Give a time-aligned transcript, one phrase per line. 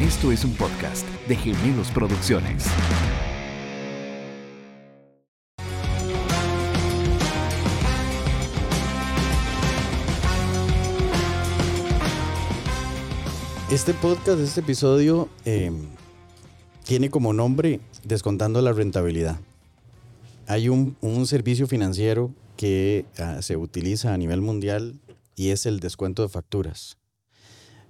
[0.00, 2.66] Esto es un podcast de Gemelos Producciones.
[13.70, 15.70] Este podcast, este episodio, eh,
[16.84, 19.38] tiene como nombre Descontando la rentabilidad.
[20.48, 24.98] Hay un, servicio financiero que ah, se utiliza a nivel mundial
[25.36, 26.98] y es el descuento de facturas.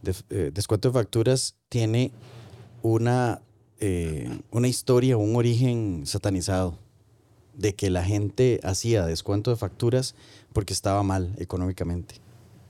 [0.05, 2.13] Def- eh, descuento de facturas tiene
[2.83, 3.41] una,
[3.81, 6.79] eh, una historia, un origen satanizado
[7.57, 10.15] de que la gente hacía descuento de facturas
[10.53, 12.17] porque estaba mal económicamente,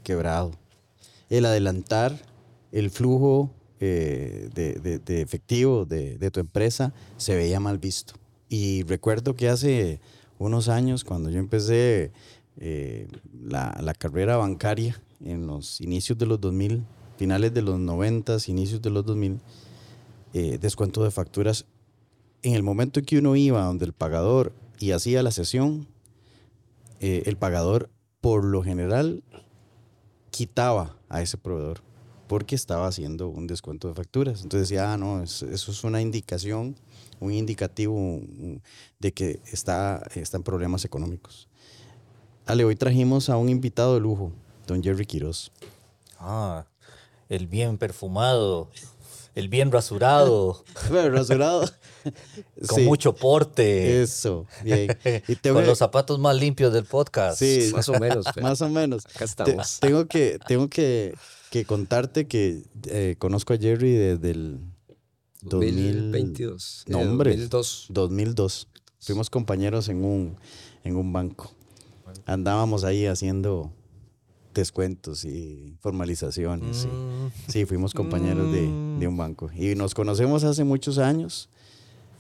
[0.03, 0.53] quebrado.
[1.31, 2.17] El adelantar
[2.73, 8.15] el flujo eh, de, de- de efectivo de, de tu empresa se veía mal visto.
[8.49, 10.01] Y recuerdo que hace
[10.39, 12.13] unos años, cuando yo empecé
[12.59, 13.09] eh,
[13.43, 16.85] la, la carrera bancaria en los inicios de los 2000,
[17.17, 19.41] finales de los 90, inicios de los 2000,
[20.33, 21.65] eh, descuento de facturas,
[22.43, 25.87] en el momento en que uno iba donde el pagador y hacía la sesión,
[27.01, 29.23] eh, el pagador por lo general
[30.31, 31.81] quitaba a ese proveedor
[32.27, 34.43] porque estaba haciendo un descuento de facturas.
[34.43, 36.75] Entonces decía, ah, no, es- eso es una indicación,
[37.21, 38.63] un indicativo un-
[38.99, 41.49] de que está, está en problemas económicos.
[42.47, 44.33] Ale, hoy trajimos a un invitado de lujo,
[44.67, 45.53] don Jerry Quiroz.
[46.19, 46.67] Ah,
[47.29, 48.69] el bien perfumado,
[49.35, 51.65] el bien rasurado, Bueno, rasurado.
[52.69, 54.89] con Sí, mucho porte, Eso, bien.
[55.29, 57.39] Y tengo con que- los zapatos más limpios del podcast.
[57.39, 58.27] Sí, Más o menos.
[58.35, 59.07] pero más o menos.
[59.07, 59.81] Acá Te- estamos.
[59.81, 61.15] tengo que, tengo que,
[61.51, 64.61] que contarte que eh, conozco a Jerry desde el
[65.43, 66.85] 2000 2022.
[66.89, 67.31] No, eh, hombre.
[67.33, 67.87] 2002.
[67.91, 68.69] 2002.
[69.01, 70.37] Fuimos compañeros en un,
[70.85, 71.53] en un banco.
[72.27, 73.73] Andábamos ahí haciendo
[74.55, 76.77] descuentos y formalizaciones.
[76.79, 76.87] sí.
[76.89, 78.63] Mm, Sí, fuimos compañeros de,
[78.99, 79.51] de un banco.
[79.55, 81.49] Y nos conocemos hace muchos años.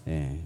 [0.07, 0.41] Eh,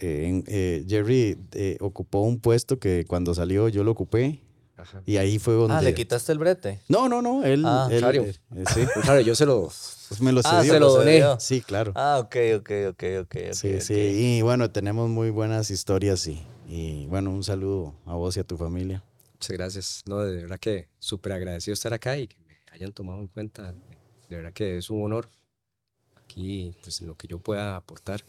[0.00, 4.40] eh, eh, Jerry eh, ocupó un puesto que cuando salió yo lo ocupé.
[4.76, 5.02] Ajá.
[5.06, 5.74] Y ahí fue donde...
[5.74, 6.80] Ah, ¿le quitaste el brete?
[6.88, 7.44] No, no, no.
[7.44, 8.22] Él, Ah, él, Claro.
[8.22, 9.62] eh, eh, sí, Claro, yo se lo.
[10.08, 10.74] pues me lo Ah, cedió.
[10.74, 11.22] se lo doné.
[11.40, 11.92] Sí, claro.
[11.96, 13.36] Ah, ok, ok, ok, ok.
[13.52, 13.80] sí, ok.
[13.80, 13.94] sí.
[13.94, 16.28] Y bueno, tenemos muy buenas historias.
[16.68, 19.02] Y bueno, un saludo a vos y a tu familia.
[19.38, 20.02] Muchas gracias.
[20.06, 23.72] No, de verdad que súper agradecido estar acá y que me hayan tomado en cuenta.
[24.28, 25.28] De verdad que es un honor
[26.16, 28.24] aquí, pues lo que yo pueda aportar.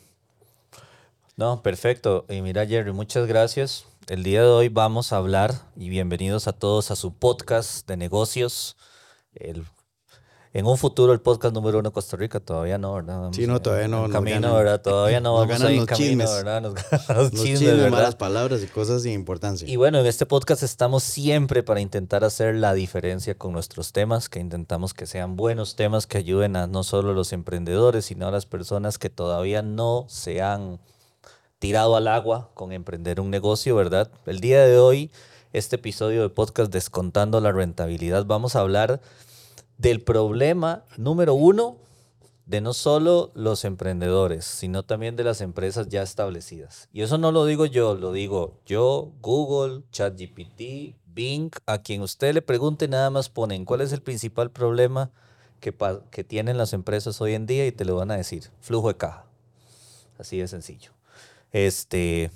[1.36, 2.26] No, perfecto.
[2.30, 3.86] Y mira, Jerry, muchas gracias.
[4.08, 7.98] El día de hoy vamos a hablar y bienvenidos a todos a su podcast de
[7.98, 8.78] negocios.
[9.34, 9.66] El-
[10.52, 13.20] en un futuro el podcast número uno de Costa Rica, todavía no, ¿verdad?
[13.20, 14.82] Vamos Sí, no, todavía no, En camino, ganan- ¿verdad?
[14.82, 16.32] Todavía no vamos en los camino, chismes.
[16.32, 16.62] ¿verdad?
[16.62, 19.68] Nos ganan los Los chismes, chismes, malas palabras y cosas sin importancia.
[19.70, 24.28] Y bueno, en este podcast estamos siempre para intentar hacer la diferencia con nuestros temas,
[24.28, 28.28] que intentamos que sean buenos temas que ayuden a no solo a los emprendedores, sino
[28.28, 30.80] a las personas que todavía no se han
[31.60, 34.10] tirado al agua con emprender un negocio, ¿verdad?
[34.26, 35.12] El día de hoy,
[35.54, 39.02] este episodio de podcast Descontando la Rentabilidad, vamos a hablar
[39.80, 41.78] del problema número uno
[42.46, 46.90] de no solo los emprendedores, sino también de las empresas ya establecidas.
[46.92, 52.34] Y eso no lo digo yo, lo digo yo, Google, ChatGPT, Bing, a quien usted
[52.34, 55.12] le pregunte nada más ponen cuál es el principal problema
[55.60, 55.74] que,
[56.12, 58.98] que tienen las empresas hoy en día y te lo van a decir, flujo de
[58.98, 59.26] caja.
[60.18, 60.92] Así de sencillo.
[61.52, 62.32] Este,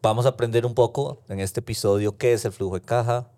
[0.00, 3.28] vamos a aprender un poco en este episodio qué es el flujo de caja,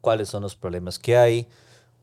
[0.00, 1.46] cuáles son los problemas que hay,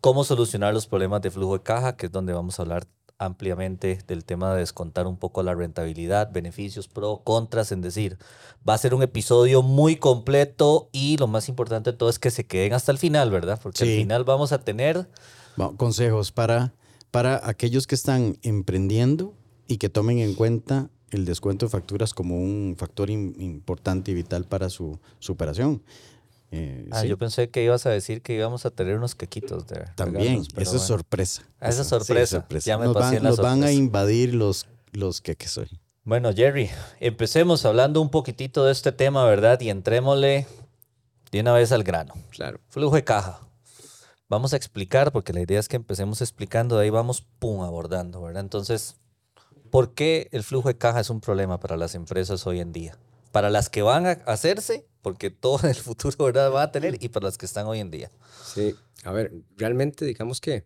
[0.02, 2.88] cómo solucionar los problemas de flujo de caja, que es donde vamos a hablar
[3.22, 8.18] ampliamente del tema de descontar un poco la rentabilidad, beneficios, pro, contras, en decir,
[8.68, 12.32] va a ser un episodio muy completo y lo más importante de todo es que
[12.32, 13.60] se queden hasta el final, ¿verdad?
[13.62, 15.10] Porque al final vamos a tener
[15.76, 16.74] consejos para,
[17.12, 19.34] para aquellos que están emprendiendo
[19.68, 24.14] y que tomen en cuenta el descuento de facturas como un factor im- importante y
[24.14, 25.84] vital para su, su operación.
[26.52, 29.68] Eh, Ah, sí, yo pensé que ibas a decir que íbamos a tener unos quequitos
[29.68, 31.44] de también, regalos, pero eso es sorpresa.
[31.60, 32.48] Ah, esa es sí, sorpresa.
[32.66, 35.70] Ya me nos pasé van, a invadir los, los que, que soy.
[36.04, 39.62] Bueno, Jerry, empecemos hablando un poquitito de este tema, ¿verdad?
[39.62, 40.48] Y entrémosle
[41.32, 42.14] de una vez al grano.
[42.32, 42.60] Claro.
[42.70, 43.42] Flujo de caja.
[44.28, 48.22] Vamos a explicar, porque la idea es que empecemos explicando, de ahí vamos, pum, abordando,
[48.22, 48.42] ¿verdad?
[48.42, 48.96] Entonces,
[49.70, 52.98] ¿por qué el flujo de caja es un problema para las empresas hoy en día?
[53.32, 56.52] Para las que van a hacerse, porque todo en el futuro, ¿verdad?
[56.54, 58.12] Va a tener, y para las que están hoy en día.
[58.44, 58.76] Sí.
[59.04, 60.66] A ver, realmente digamos que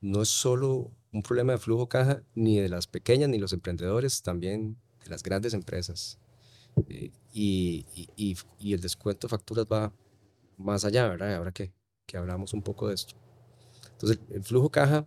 [0.00, 4.22] no es solo un problema de flujo caja ni de las pequeñas ni los emprendedores,
[4.22, 6.18] también de las grandes empresas.
[6.88, 7.84] Eh, y,
[8.16, 9.92] y- y- el descuento de facturas va
[10.56, 11.34] más allá, ¿verdad?
[11.36, 11.72] Ahora que,
[12.06, 13.14] que hablamos un poco de esto.
[13.92, 15.06] Entonces, el flujo caja,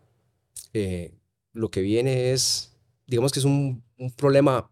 [0.73, 1.13] eh,
[1.53, 2.77] lo que viene es,
[3.07, 4.69] digamos que es un, un problema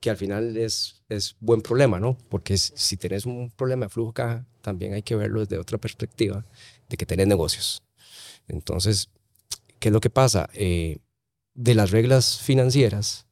[0.00, 2.16] que al final es, es buen problema, ¿no?
[2.28, 6.44] Porque si tenés un problema de flujo caja, también hay que verlo desde otra perspectiva,
[6.88, 7.82] de que tenés negocios.
[8.46, 9.10] Entonces,
[9.78, 10.48] ¿qué es lo que pasa?
[10.54, 10.98] Eh,
[11.54, 13.26] de las reglas financieras,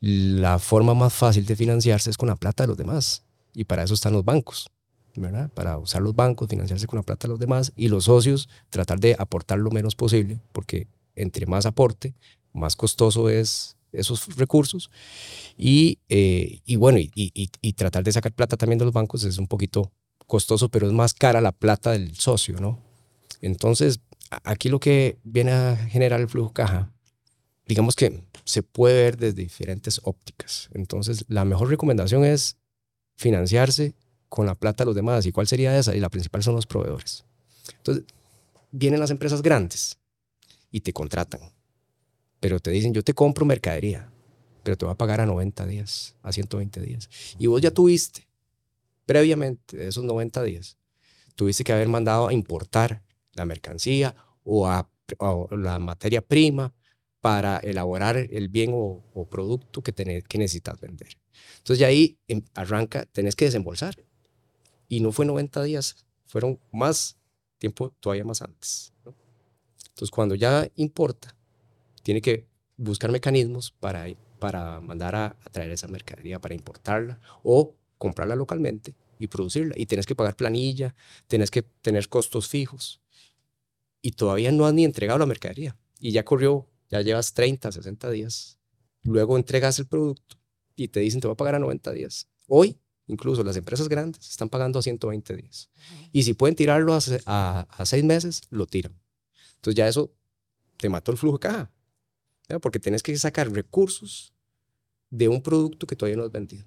[0.00, 3.22] la forma más fácil de financiarse es con la plata de los demás.
[3.54, 4.70] Y para eso están los bancos,
[5.14, 5.50] ¿verdad?
[5.50, 9.00] Para usar los bancos, financiarse con la plata de los demás y los socios tratar
[9.00, 12.14] de aportar lo menos posible, porque entre más aporte,
[12.52, 14.90] más costoso es esos recursos.
[15.56, 19.24] Y, eh, y bueno, y, y, y, tratar de sacar plata también de los bancos
[19.24, 19.92] es un poquito
[20.26, 22.82] costoso, pero es más cara la plata del socio, ¿no?
[23.40, 24.00] Entonces,
[24.44, 26.92] aquí lo que viene a generar el flujo caja,
[27.66, 30.68] digamos que se puede ver desde diferentes ópticas.
[30.72, 32.56] Entonces, la mejor recomendación es
[33.16, 33.94] financiarse
[34.28, 35.26] con la plata de los demás.
[35.26, 35.94] ¿Y cuál sería esa?
[35.94, 37.24] Y la principal son los proveedores.
[37.78, 38.04] Entonces,
[38.70, 39.98] vienen las empresas grandes
[40.70, 41.40] y te contratan,
[42.40, 44.10] pero te dicen, yo te compro mercadería,
[44.62, 47.08] pero te voy a pagar a 90 días, a 120 días.
[47.38, 48.26] Y vos ya tuviste,
[49.04, 50.76] previamente, esos 90 días,
[51.34, 53.02] tuviste que haber mandado a importar
[53.34, 54.90] la mercancía o a,
[55.50, 56.74] la materia prima
[57.20, 61.16] para elaborar el bien o, producto que, que necesitas vender.
[61.58, 63.96] Entonces ya ahí em, arranca, tenés que desembolsar.
[64.88, 67.16] Y no fue 90 días, fueron más
[67.58, 68.92] tiempo todavía más antes.
[69.88, 71.35] Entonces cuando ya importa,
[72.06, 74.06] tiene que buscar mecanismos para,
[74.38, 79.74] para mandar a, traer esa mercadería, para importarla o comprarla localmente y producirla.
[79.76, 80.94] Y tienes que pagar planilla,
[81.26, 83.00] tienes que tener costos fijos.
[84.00, 85.76] Y todavía no has ni entregado la mercadería.
[85.98, 88.60] Y ya corrió ya llevas 30, 60 días,
[89.02, 90.36] luego entregas el producto
[90.76, 92.28] y te dicen te va a pagar a 90 días.
[92.46, 92.78] Hoy,
[93.08, 95.70] incluso las empresas grandes están pagando a 120 días.
[96.12, 98.96] Y si pueden tirarlo a, a, seis meses, lo tiran.
[99.56, 100.14] Entonces ya eso
[100.76, 101.72] te mató el flujo de caja.
[102.60, 104.32] Porque tienes que sacar recursos
[105.10, 106.66] de un producto que todavía no has vendido.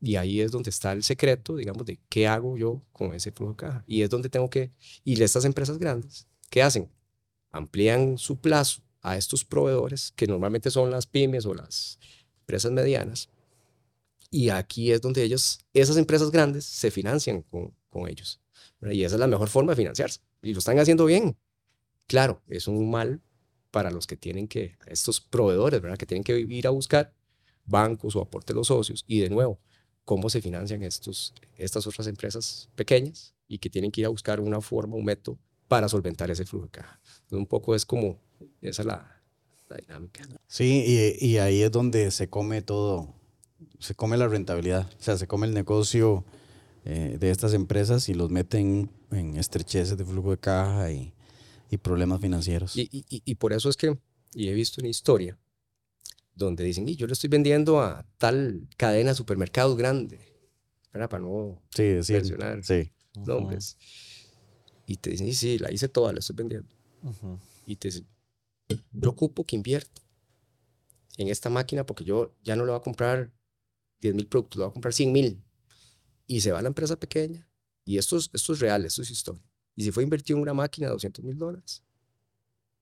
[0.00, 3.52] Y ahí es donde está el secreto, digamos, de qué hago yo con ese flujo
[3.52, 3.84] de caja.
[3.86, 4.70] Y es donde tengo que...
[5.04, 6.88] Y estas empresas grandes, ¿qué hacen?
[7.50, 11.98] Amplían su plazo a estos proveedores, que normalmente son las pymes o las
[12.40, 13.28] empresas medianas.
[14.30, 18.40] Y aquí es donde ellos, esas empresas grandes, se financian con, con ellos.
[18.82, 20.20] Y esa es la mejor forma de financiarse.
[20.42, 21.36] Y lo están haciendo bien.
[22.06, 23.20] Claro, es un mal
[23.70, 25.98] para los que tienen que, estos proveedores, ¿verdad?
[25.98, 27.14] Que tienen que ir a buscar
[27.64, 29.04] bancos o aporte los socios.
[29.06, 29.60] Y de nuevo,
[30.04, 34.40] cómo se financian estos, estas otras empresas pequeñas y que tienen que ir a buscar
[34.40, 35.38] una forma, un método
[35.68, 37.00] para solventar ese flujo de caja.
[37.30, 38.18] un poco es como
[38.62, 39.22] esa es la,
[39.86, 40.26] dinámica.
[40.46, 40.82] Sí,
[41.20, 43.14] y, y, ahí es donde se come todo,
[43.78, 46.24] se come la rentabilidad, o sea, se come el negocio
[46.86, 51.12] eh, de estas empresas y los meten en estrecheces de flujo de caja y,
[51.70, 52.76] y problemas financieros.
[52.76, 53.98] Y, y, y, por eso es que,
[54.34, 55.38] y he visto una historia
[56.34, 60.20] donde dicen, y yo le estoy vendiendo a tal cadena de supermercados grande,
[61.06, 62.90] para no sí, sí, mencionar sí.
[63.26, 63.76] nombres.
[64.86, 66.68] Y te dicen, sí, sí, la hice toda, la estoy vendiendo.
[67.66, 68.06] Y te dicen,
[68.92, 70.02] yo ocupo que invierta
[71.18, 73.30] en esta máquina porque yo ya no le voy a comprar
[74.00, 75.44] 10 mil productos, le voy a comprar 100 mil.
[76.26, 77.48] Y se va a la empresa pequeña.
[77.84, 79.42] Y esto es, esto es real, esto es historia.
[79.78, 81.84] Y si fue invertido en una máquina de 200 mil dólares,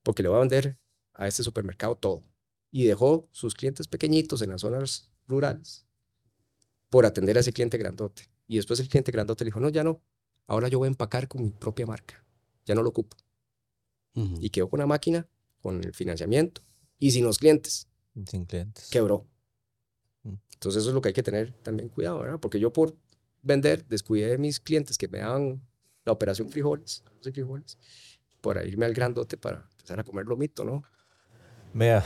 [0.02, 0.78] porque le va a vender
[1.12, 2.24] a este supermercado todo.
[2.70, 5.84] Y dejó sus clientes pequeñitos en las zonas rurales
[6.88, 8.30] por atender a ese cliente grandote.
[8.48, 10.00] Y después el cliente grandote le dijo, no, ya no,
[10.46, 12.24] ahora yo voy a empacar con mi propia marca,
[12.64, 13.14] ya no lo ocupo.
[14.14, 15.28] Y quedó con una máquina
[15.60, 16.62] con el financiamiento
[16.98, 17.88] y sin los clientes.
[18.26, 18.88] Sin clientes.
[18.88, 19.26] Quebró.
[20.22, 20.36] Mm.
[20.54, 22.40] Entonces eso es lo que hay que tener también cuidado, ¿verdad?
[22.40, 22.96] Porque yo por
[23.42, 25.60] vender descuidé de mis clientes que me daban
[26.06, 27.76] la operación frijoles, frijoles,
[28.40, 30.82] por irme al grandote para empezar a comer lomito, ¿no?
[31.74, 32.02] Vea,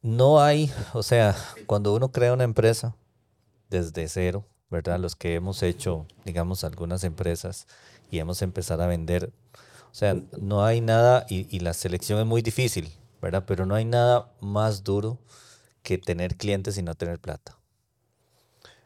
[0.00, 2.96] no hay, o sea, cuando uno crea una empresa
[3.68, 4.98] desde cero, ¿verdad?
[4.98, 7.66] Los que hemos hecho, digamos, algunas empresas
[8.10, 9.34] y hemos empezado a vender
[9.92, 12.90] o sea, no hay nada, y, la selección es muy difícil,
[13.20, 13.44] ¿verdad?
[13.46, 15.18] Pero no hay nada más duro
[15.82, 17.58] que tener clientes y no tener plata.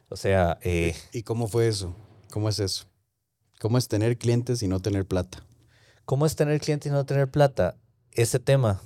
[0.08, 0.58] O sea...
[0.62, 1.94] Eh, ¿Y cómo fue eso?
[2.32, 2.86] ¿Cómo es eso?
[3.58, 5.42] ¿Cómo es tener clientes y no tener plata?
[6.04, 7.76] ¿Cómo es tener clientes y no tener plata?
[8.12, 8.82] Ese tema.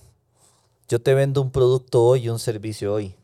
[0.89, 3.17] Yo te vendo un producto hoy y un servicio hoy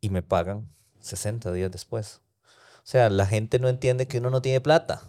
[0.00, 0.68] y me pagan
[1.00, 2.20] 60 días después.
[2.78, 5.02] O sea, la gente no entiende que uno no tiene plata.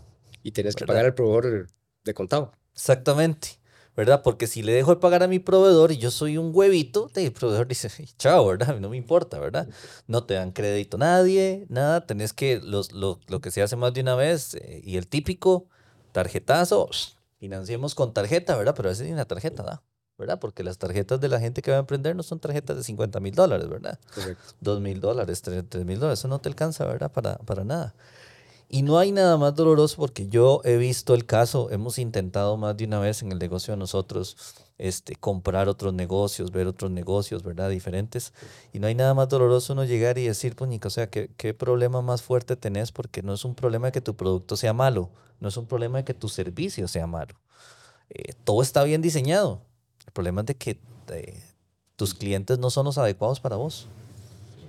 [0.44, 1.70] Y tienes que pagar al proveedor
[2.04, 2.52] de contado.
[2.74, 3.60] Exactamente.
[3.96, 4.22] ¿Verdad?
[4.24, 7.32] Porque si le dejo de pagar a mi proveedor y yo soy un huevito, el
[7.32, 8.80] proveedor dice, chao, ¿verdad?
[8.80, 9.68] No me importa, ¿verdad?
[10.08, 13.94] No te dan crédito nadie, nada, tenés que, los, lo, lo, que se hace más
[13.94, 15.68] de una vez, eh, y el típico
[16.12, 16.90] tarjetazo,
[17.40, 18.74] financiemos con tarjeta, ¿verdad?
[18.76, 19.84] Pero a veces ni una tarjeta da,
[20.18, 20.40] ¿verdad?
[20.40, 23.20] Porque las tarjetas de la gente que va a emprender no son tarjetas de 50
[23.20, 24.00] mil dólares, ¿verdad?
[24.14, 24.44] Correcto.
[24.62, 27.12] 2 mil dólares, 3 mil dólares, eso no te alcanza, ¿verdad?
[27.12, 27.94] Para, para nada.
[28.74, 32.78] Y no hay nada más doloroso porque yo he visto el caso, hemos intentado más
[32.78, 34.38] de una vez en el negocio de nosotros
[34.78, 37.70] este, comprar otros negocios, ver otros negocios, ¿verdad?
[37.70, 38.32] Diferentes.
[38.72, 41.54] Y no hay nada más doloroso uno llegar y decir, puñica, o sea, ¿qué, ¿qué
[41.54, 42.94] problema más fuerte tenés?
[42.94, 45.10] Porque no es un problema de que tu producto sea malo,
[45.42, 47.36] no es un problema de que tu servicio sea malo.
[48.10, 49.60] Eh, todo está bien diseñado.
[50.08, 51.44] El problema es de que eh,
[51.98, 53.90] tus clientes no son los adecuados para vos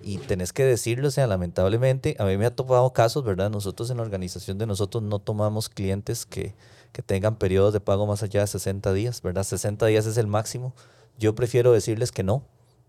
[0.05, 3.51] y tenés que decirlo, o sea, lamentablemente, a mí me ha topado casos, ¿verdad?
[3.51, 6.55] Nosotros en la organización de nosotros no tomamos clientes que,
[6.93, 9.43] que tengan periodos de pago más allá de 60 días, ¿verdad?
[9.45, 10.75] 60 días es el máximo.
[11.19, 12.45] Yo prefiero decirles que no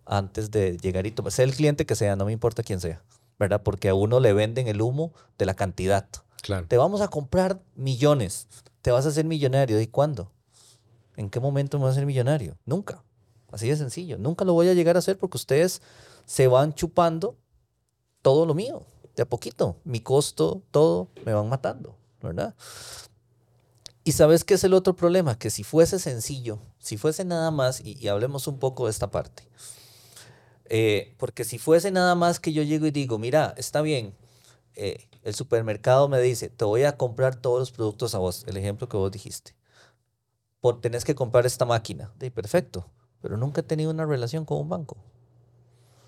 [0.05, 3.01] antes de llegar y tomar, sea el cliente que sea, no me importa quién sea,
[3.39, 3.61] ¿verdad?
[3.63, 6.07] Porque a uno le venden el humo de la cantidad.
[6.41, 6.67] Claro.
[6.67, 8.47] Te vamos a comprar millones,
[8.81, 9.79] te vas a hacer millonario.
[9.79, 10.31] ¿Y cuándo?
[11.15, 12.57] ¿En qué momento me vas a ser millonario?
[12.65, 13.03] Nunca.
[13.51, 14.17] Así de sencillo.
[14.17, 15.81] Nunca lo voy a llegar a hacer porque ustedes
[16.25, 17.37] se van chupando
[18.21, 19.77] todo lo mío, de a poquito.
[19.83, 22.55] Mi costo, todo, me van matando, ¿verdad?
[24.03, 27.81] Y sabes qué es el otro problema, que si fuese sencillo, si fuese nada más,
[27.81, 29.47] y, hablemos un poco de esta parte,
[30.65, 34.15] eh, porque si fuese nada más que yo llego y digo, mira, está bien,
[34.75, 38.57] eh, el supermercado me dice, te voy a comprar todos los productos a vos, el
[38.57, 39.55] ejemplo que vos dijiste,
[40.59, 42.89] por tenés que comprar esta máquina, de perfecto,
[43.21, 44.97] pero nunca he tenido una relación con un banco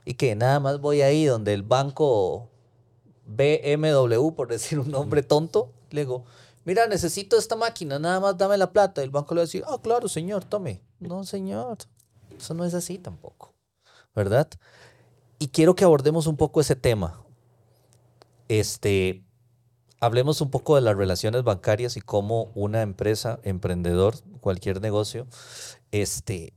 [0.05, 2.50] y que nada más voy ahí donde el banco
[3.25, 6.24] BMW, por decir un nombre tonto, le digo,
[6.63, 9.01] mira, necesito esta máquina, nada más dame la plata.
[9.01, 10.81] Y el banco le va a decir, ah, claro, señor, tome.
[11.00, 11.79] No, señor,
[12.38, 13.53] eso no es así tampoco,
[14.15, 14.47] ¿verdad?
[15.39, 17.21] Y quiero que abordemos un poco ese tema.
[18.47, 19.24] Este,
[20.00, 25.27] hablemos un poco de las relaciones bancarias y cómo una empresa, emprendedor, cualquier negocio,
[25.91, 26.53] este,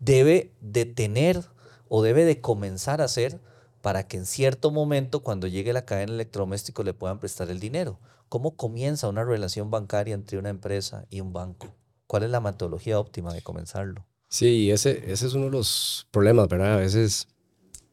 [0.00, 1.44] debe de tener
[1.88, 3.40] o debe de comenzar a hacer
[3.82, 8.00] para que en cierto momento, cuando llegue la cadena electrodoméstico, le puedan prestar el dinero?
[8.28, 11.74] ¿Cómo comienza una relación bancaria entre una empresa y un banco?
[12.06, 14.06] ¿Cuál es la metodología óptima de comenzarlo?
[14.28, 16.74] Sí, ese, ese es uno de los problemas, ¿verdad?
[16.74, 17.28] A veces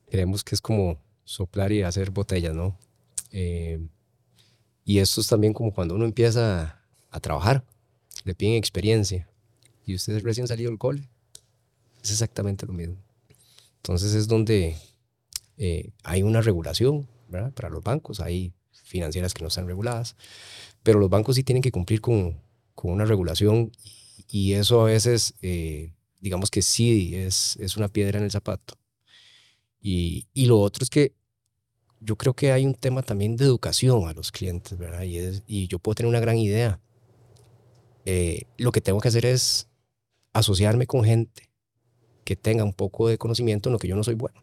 [0.09, 2.77] creemos que es como soplar y hacer botellas, ¿no?
[3.31, 3.85] Eh,
[4.83, 7.63] y esto es también como cuando uno empieza a trabajar,
[8.23, 9.27] le piden experiencia
[9.85, 11.07] y usted recién salido del cole.
[12.01, 12.97] Es exactamente lo mismo.
[13.81, 14.77] Entonces es donde
[15.57, 17.51] eh, hay una regulación ¿verdad?
[17.53, 20.15] para los bancos, hay financieras que no están reguladas,
[20.83, 22.39] pero los bancos sí tienen que cumplir con,
[22.75, 23.71] con una regulación
[24.27, 28.77] y eso a veces, eh, digamos que sí, es, es una piedra en el zapato.
[29.81, 31.15] Y, y, lo otro es que
[31.99, 35.01] yo creo que hay un tema también de educación a los clientes, ¿verdad?
[35.03, 36.79] Y, es, y yo puedo tener una gran idea.
[38.05, 39.67] Eh, lo que tengo que hacer es
[40.33, 41.50] asociarme con gente
[42.23, 44.41] que tenga un poco de conocimiento en lo que yo no soy bueno.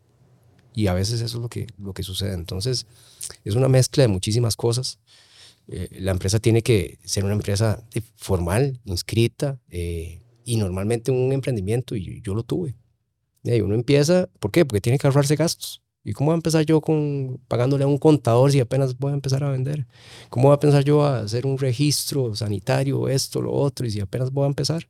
[0.74, 2.34] Y a veces eso es lo que, lo que sucede.
[2.34, 2.86] Entonces,
[3.44, 4.98] es una mezcla de muchísimas cosas.
[5.66, 7.82] Eh, la empresa tiene que ser una empresa
[8.16, 12.74] formal, inscrita, eh, y normalmente un emprendimiento, y yo, lo tuve.
[13.42, 14.64] Y uno empieza, ¿por qué?
[14.64, 15.82] Porque tiene que ahorrarse gastos.
[16.04, 19.14] ¿Y cómo voy a empezar yo con pagándole a un contador si apenas voy a
[19.14, 19.86] empezar a vender?
[20.30, 24.00] ¿Cómo voy a pensar yo a hacer un registro sanitario, esto, lo otro, y si
[24.00, 24.88] apenas voy a empezar?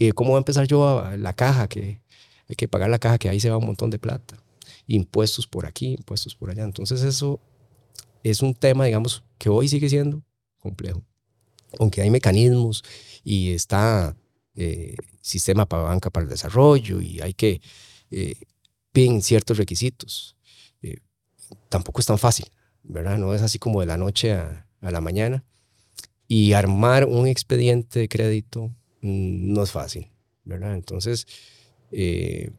[0.00, 1.68] ¿Y cómo voy a empezar yo a la caja?
[1.68, 2.00] Que
[2.48, 4.42] hay que pagar la caja, que ahí se va un montón de plata.
[4.86, 6.64] Impuestos por aquí, impuestos por allá.
[6.64, 7.38] Entonces eso
[8.22, 10.22] es un tema, digamos, que hoy sigue siendo
[10.58, 11.02] complejo.
[11.78, 12.82] Aunque hay mecanismos
[13.22, 14.16] y está
[14.54, 17.60] eh, sistema para banca para el desarrollo y hay que
[18.10, 18.36] eh,
[18.92, 20.34] piden ciertos requisitos.
[20.80, 20.96] Eh,
[21.68, 22.46] tampoco es tan fácil,
[22.82, 23.18] ¿verdad?
[23.18, 25.44] No es así como de la noche a, a la mañana.
[26.26, 30.08] Y armar un expediente de crédito no es fácil,
[30.44, 30.74] ¿verdad?
[30.74, 31.26] Entonces,
[31.92, 32.50] eh,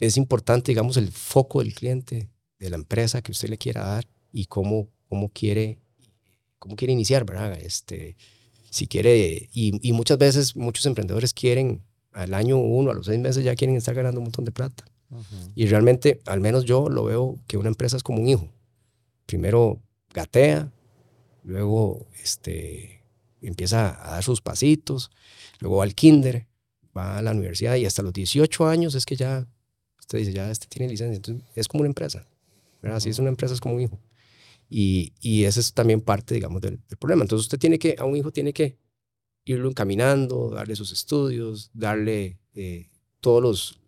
[0.00, 2.28] es importante, digamos, el foco del cliente,
[2.58, 5.78] de la empresa que usted le quiera dar y cómo, cómo, quiere,
[6.58, 7.58] cómo quiere iniciar, ¿verdad?
[7.60, 8.16] Este,
[8.70, 13.44] si quiere, y, muchas veces muchos emprendedores quieren al año uno, a los seis meses
[13.44, 14.84] ya quieren estar ganando un montón de plata.
[15.54, 18.48] Y realmente, al menos yo lo veo que una empresa es como un hijo.
[19.26, 19.80] Primero
[20.12, 20.72] gatea,
[21.44, 22.95] luego este,
[23.40, 25.10] empieza a dar sus pasitos,
[25.60, 26.46] luego va al kinder,
[26.96, 29.46] va a la universidad y hasta los 18 años es que ya,
[29.98, 32.26] usted dice, ya este tiene licencia, entonces es como una empresa,
[32.82, 33.00] ¿verdad?
[33.00, 34.00] Si es una empresa es como un hijo.
[34.68, 37.22] Y, y ese es también parte, digamos, del, problema.
[37.22, 38.78] Entonces usted tiene que, a un hijo tiene que
[39.44, 42.88] irlo encaminando, darle sus estudios, darle eh,
[43.20, 43.80] todos los,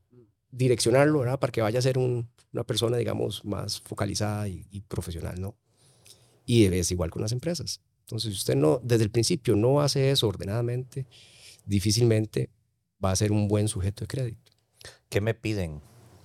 [0.50, 1.40] direccionarlo, ¿verdad?
[1.40, 5.56] Para que vaya a ser un, una persona, digamos, más focalizada y, y profesional, ¿no?
[6.46, 7.80] Y es igual con las empresas.
[8.08, 11.06] Entonces, si usted no, desde el principio no hace eso ordenadamente,
[11.66, 12.48] difícilmente
[13.04, 14.50] va a ser un buen sujeto de crédito.
[15.10, 15.82] ¿Qué me piden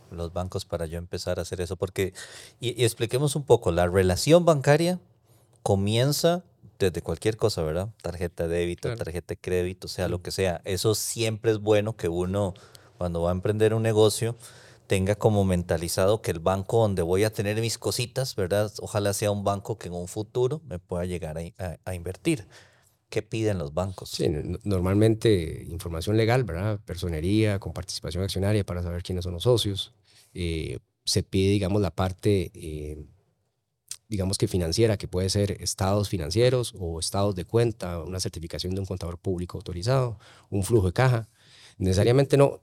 [0.10, 1.76] los bancos para yo empezar a hacer eso?
[1.76, 2.14] Porque,
[2.62, 5.02] y, y expliquemos un poco, la relación bancaria
[5.62, 6.46] comienza
[6.80, 7.90] desde cualquier cosa, ¿verdad?
[8.02, 8.98] Tarjeta de débito, Claro.
[9.04, 10.62] tarjeta de crédito, sea lo que sea.
[10.64, 12.54] Eso siempre es bueno que uno,
[12.98, 14.38] cuando va a emprender un negocio,
[14.94, 18.72] tenga como mentalizado que el banco donde voy a tener mis cositas, ¿verdad?
[18.80, 22.48] Ojalá sea un banco que en un futuro me pueda llegar a, invertir.
[23.10, 24.10] ¿Qué piden los bancos?
[24.12, 26.80] Sí, no- normalmente información legal, ¿verdad?
[26.86, 29.96] Personería, con participación accionaria para saber quiénes son los socios.
[30.36, 33.04] Eh, se pide, digamos, la parte, eh,
[34.08, 38.82] digamos que financiera, que puede ser estados financieros o estados de cuenta, una certificación de
[38.82, 40.20] un contador público autorizado,
[40.52, 41.30] un flujo de caja.
[41.80, 42.62] Necesariamente no.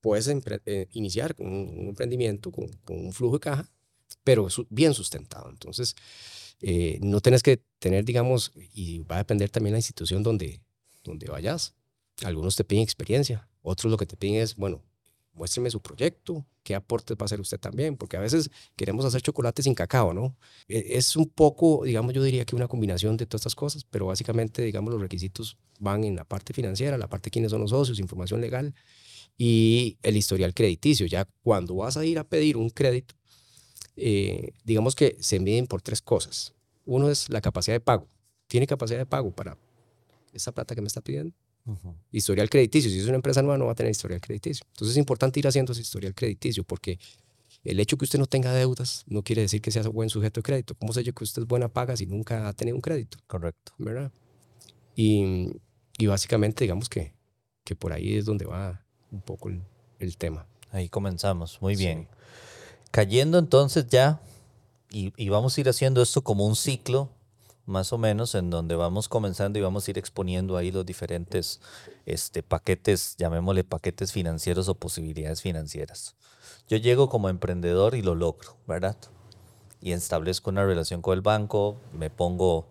[0.00, 3.70] Puedes eh, iniciar con un, emprendimiento con, un flujo de caja,
[4.24, 5.50] pero bien sustentado.
[5.50, 5.94] Entonces,
[6.60, 10.60] eh, no tienes que tener, digamos, y va a depender también la institución donde,
[11.04, 11.74] donde vayas.
[12.24, 14.82] Algunos te piden experiencia, otros lo que te piden es, bueno,
[15.34, 19.20] muéstreme su proyecto, qué aportes va a hacer usted también, porque a veces queremos hacer
[19.20, 20.34] chocolate sin cacao, ¿no?
[20.66, 24.06] E- Es un poco, digamos, yo diría que una combinación de todas estas cosas, pero
[24.06, 27.70] básicamente, digamos, los requisitos van en la parte financiera, la parte de quiénes son los
[27.70, 28.74] socios, información legal
[29.38, 31.06] y el historial crediticio.
[31.06, 33.14] Ya cuando vas a ir a pedir un crédito,
[33.96, 36.52] eh, digamos que se miden por tres cosas.
[36.84, 38.08] Uno es la capacidad de pago.
[38.46, 39.58] ¿Tiene capacidad de pago para
[40.32, 41.34] esa plata que me está pidiendo?
[42.12, 42.90] Historial crediticio.
[42.90, 44.64] Si es una empresa nueva, no va a tener historial crediticio.
[44.70, 46.98] Entonces es importante ir haciendo ese historial crediticio porque
[47.64, 50.42] el hecho que usted no tenga deudas no quiere decir que sea buen sujeto de
[50.44, 50.76] crédito.
[50.76, 53.18] ¿Cómo sé yo que usted es buena paga si nunca ha tenido un crédito?
[53.26, 53.72] Correcto.
[53.78, 54.12] ¿Verdad?
[54.94, 55.48] Y,
[55.98, 57.12] y básicamente, digamos que,
[57.64, 59.62] que por ahí es donde va un poco el,
[59.98, 60.46] el tema.
[60.72, 61.60] Ahí comenzamos.
[61.62, 61.84] Muy Sí.
[61.84, 62.08] bien.
[62.90, 64.20] Cayendo entonces ya,
[64.90, 67.10] y, y vamos a ir haciendo esto como un ciclo,
[67.66, 71.60] más o menos, en donde vamos comenzando y vamos a ir exponiendo ahí los diferentes
[72.06, 76.14] este, paquetes, llamémosle paquetes financieros o posibilidades financieras.
[76.68, 78.96] Yo llego como emprendedor y lo logro, ¿verdad?
[79.80, 82.68] Y establezco una relación con el banco, me pongo,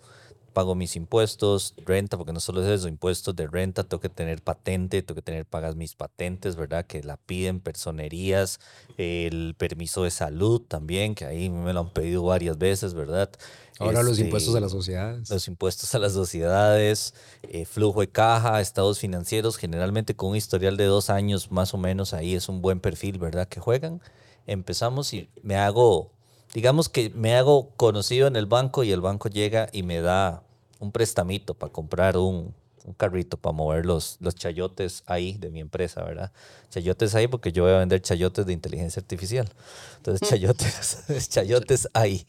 [0.55, 4.41] pago mis impuestos, renta, porque no solo es eso, impuestos de renta, tengo que tener
[4.41, 6.85] patente, tengo que tener pagas mis patentes, ¿verdad?
[6.87, 8.59] Que la piden personerías,
[8.97, 13.29] el permiso de salud también, que ahí me lo han pedido varias veces, ¿verdad?
[13.77, 15.29] Ahora los Este, impuestos a las sociedades.
[15.29, 17.13] los impuestos a las sociedades,
[17.43, 21.77] eh, flujo de caja, estados financieros, generalmente con un historial de dos años más o
[21.77, 23.47] menos, ahí es un buen perfil, ¿verdad?
[23.49, 24.01] Que juegan.
[24.47, 26.11] Empezamos y me hago,
[26.53, 30.43] digamos que me hago conocido en el banco y el banco llega y me da
[30.85, 32.53] un prestamito para comprar un,
[32.85, 36.31] un carrito para mover los, los chayotes ahí de mi empresa, ¿verdad?
[36.69, 39.49] Chayotes ahí porque yo voy a vender chayotes de inteligencia artificial.
[39.97, 42.25] Entonces, chayotes, chayotes ahí,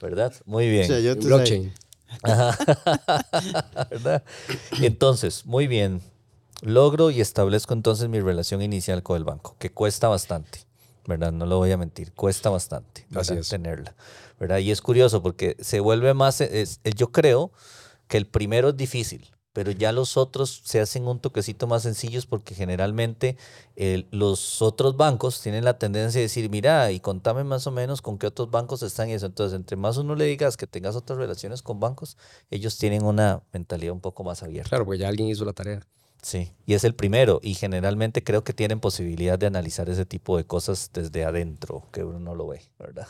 [0.00, 0.32] ¿verdad?
[0.44, 0.86] Muy bien.
[0.88, 1.28] Chayotes ahí.
[1.28, 1.72] Blockchain.
[2.22, 2.56] Ajá.
[3.90, 4.22] ¿Verdad?
[4.80, 6.00] Entonces, muy bien.
[6.62, 10.60] Logro y establezco entonces mi relación inicial con el banco, que cuesta bastante,
[11.06, 11.30] ¿verdad?
[11.32, 13.06] No lo voy a mentir, cuesta bastante.
[13.14, 13.48] Así es.
[13.50, 13.94] tenerla,
[14.40, 14.58] ¿verdad?
[14.58, 17.50] Y es curioso porque se vuelve más, es- es- yo creo
[18.08, 22.26] que el primero es difícil, pero ya los otros se hacen un toquecito más sencillos
[22.26, 23.36] porque generalmente
[23.76, 28.02] el- los otros bancos tienen la tendencia de decir, mira, y contame más o menos
[28.02, 29.26] con qué otros bancos están y eso.
[29.26, 32.16] Entonces, entre más uno le digas que tengas otras relaciones con bancos,
[32.50, 34.70] ellos tienen una mentalidad un poco más abierta.
[34.70, 35.80] Claro, porque ya alguien hizo la tarea.
[36.20, 40.36] Sí, y es el primero y generalmente creo que tienen posibilidad de analizar ese tipo
[40.38, 43.06] de cosas desde adentro, que uno no lo ve, ¿verdad?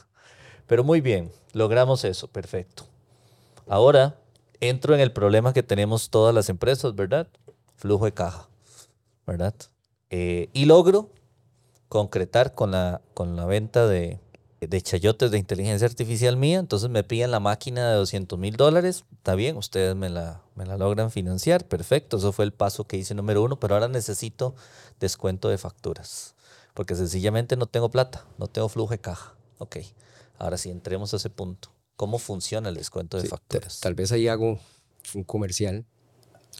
[0.66, 2.86] Pero muy bien, logramos eso, perfecto.
[3.68, 4.16] Ahora
[4.68, 7.28] entro en el problema que tenemos todas las empresas, ¿verdad?
[7.76, 8.48] Flujo de caja,
[9.26, 9.54] ¿verdad?
[10.10, 11.10] Eh, y logro
[11.88, 14.18] concretar con la, con la venta de,
[14.60, 19.04] de chayotes de inteligencia artificial mía, entonces me piden la máquina de 200 mil dólares,
[19.12, 22.96] está bien, ustedes me la, me la logran financiar, perfecto, eso fue el paso que
[22.96, 24.54] hice número uno, pero ahora necesito
[25.00, 26.34] descuento de facturas,
[26.74, 29.34] porque sencillamente no tengo plata, no tengo flujo de caja.
[29.58, 29.76] Ok,
[30.38, 31.73] ahora sí, entremos a ese punto.
[31.96, 33.80] ¿Cómo funciona el descuento de Sí, facturas?
[33.80, 34.58] Tal vez ahí hago
[35.14, 35.84] un comercial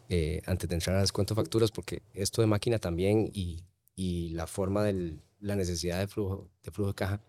[0.09, 3.65] eh, antes de entrar a descuento de facturas, porque esto de máquina también y,
[3.97, 7.21] y la forma de la necesidad de flujo, de flujo de caja,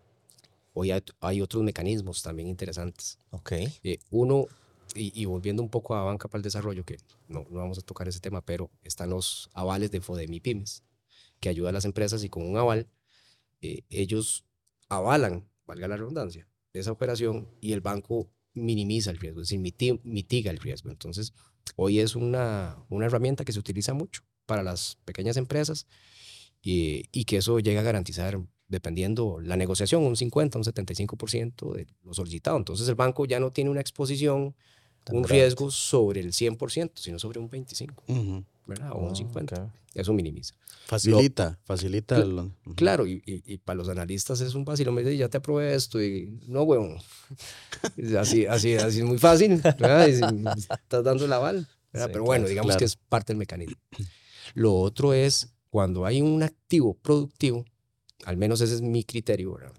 [0.72, 3.18] hoy hay, hay otros mecanismos también interesantes.
[3.30, 4.46] Ok, Eh, uno,
[4.94, 7.82] y, y volviendo un poco a Banca para el Desarrollo, que no, no vamos a
[7.82, 10.82] tocar ese tema, pero están los avales de FODEMI Pymes,
[11.40, 12.86] que ayuda a las empresas y con un aval,
[13.62, 14.44] eh, ellos
[14.88, 16.46] avalan, valga la redundancia,
[16.80, 20.90] esa operación y el banco minimiza el riesgo, es decir, miti- mitiga el riesgo.
[20.90, 21.32] Entonces,
[21.76, 25.86] hoy es una, una herramienta que se utiliza mucho para las pequeñas empresas
[26.62, 31.86] y, y que eso llega a garantizar, dependiendo la negociación, un 50, un 75% de
[32.02, 32.56] lo solicitado.
[32.56, 34.54] Entonces, el banco ya no tiene una exposición,
[35.12, 37.94] un riesgo sobre el 100%, sino sobre un 25%.
[38.08, 38.44] Ujú.
[38.66, 38.92] ¿Verdad?
[38.92, 39.62] O un Ah, 50.
[39.64, 39.70] ok.
[39.94, 40.54] Eso minimiza.
[40.86, 42.18] Facilita, facilita.
[42.18, 42.74] Cl- lo- ujú.
[42.76, 44.92] Claro, y, y- y para los analistas es un vacilo.
[44.92, 46.02] Me dice, ya te aprobé esto.
[46.02, 46.98] Y no, huevón.
[48.18, 49.60] Así, así, así es muy fácil.
[49.62, 50.06] ¿verdad?
[50.06, 50.22] Y si
[50.58, 51.66] estás dando el aval.
[51.94, 52.78] Sí, Pero bueno, claro, digamos claro.
[52.78, 53.76] que es parte del mecanismo.
[54.54, 57.64] Lo otro es cuando hay un activo productivo,
[58.26, 59.72] al menos ese es mi criterio, ¿verdad?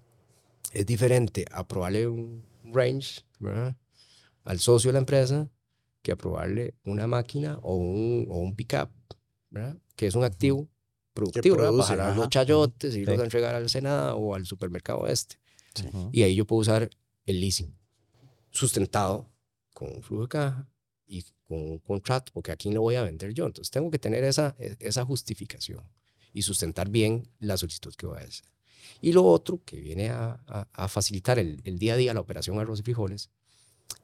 [0.74, 3.76] es diferente aprobarle un range ¿verdad?
[4.44, 5.48] al socio de la empresa
[6.08, 8.90] que aprobarle una máquina o un, o un pickup,
[9.50, 9.76] ¿verdad?
[9.98, 10.70] que es un activo
[11.14, 11.70] productivo, ¿verdad?
[11.72, 13.00] produce, para jalar los chayotes y Sí.
[13.02, 15.36] irlos a entregar al Senado o al supermercado este.
[15.86, 16.10] Ujú.
[16.14, 16.90] Y ahí yo puedo usar
[17.26, 17.76] el leasing
[18.52, 19.30] sustentado
[19.74, 20.70] con un flujo de caja
[21.06, 23.46] y con un contrato, porque aquí no voy a vender yo.
[23.46, 25.84] Entonces tengo que tener esa, e- esa justificación
[26.34, 28.46] y sustentar bien la solicitud que voy a hacer.
[29.02, 32.22] Y lo otro que viene a, a- a facilitar el, el día a día, la
[32.22, 33.30] operación arroz y frijoles,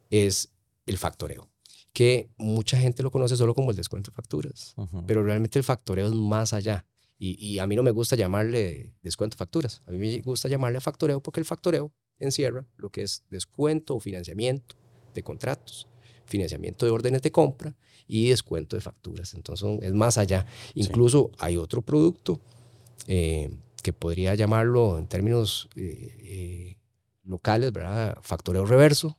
[0.10, 0.50] es
[0.86, 1.50] el factoreo,
[1.94, 4.76] que mucha gente lo conoce solo como el descuento de facturas,
[5.08, 6.86] pero realmente el factoreo es más allá.
[7.20, 10.50] Y, y a mí no me gusta llamarle descuento de facturas, a mí me gusta
[10.50, 14.76] llamarle factoreo porque el factoreo encierra lo que es descuento o financiamiento
[15.14, 15.88] de contratos,
[16.26, 17.76] financiamiento de órdenes de compra
[18.08, 19.34] y descuento de facturas.
[19.34, 20.46] Entonces es más allá.
[20.74, 22.40] Incluso hay otro producto
[23.08, 23.52] eh,
[23.82, 26.78] que podría llamarlo en términos eh, eh,
[27.24, 28.18] locales, ¿verdad?
[28.22, 29.18] Factoreo reverso.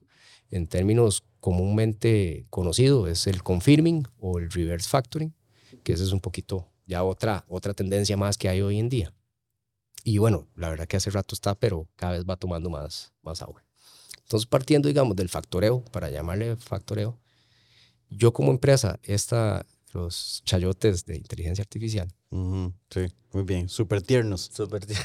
[0.51, 5.35] En términos comúnmente conocido es el confirming o el reverse factoring,
[5.83, 9.13] que ese es un poquito ya otra, otra tendencia más que hay hoy en día.
[10.05, 13.43] Y bueno, la verdad que hace rato está, pero cada vez va tomando más, más
[13.43, 13.65] agua.
[14.23, 17.19] Entonces, partiendo, digamos, del factoreo, para llamarle factoreo,
[18.11, 23.69] yo como empresa, esta, los chayotes de inteligencia artificial, Ujú, Sí, muy bien.
[23.69, 24.51] Súper tiernos.
[24.53, 24.99] Súper bien.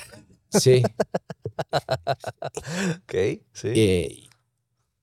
[0.49, 0.84] sí,
[3.04, 3.13] Ok,
[3.54, 3.67] sí.
[3.75, 4.29] eh,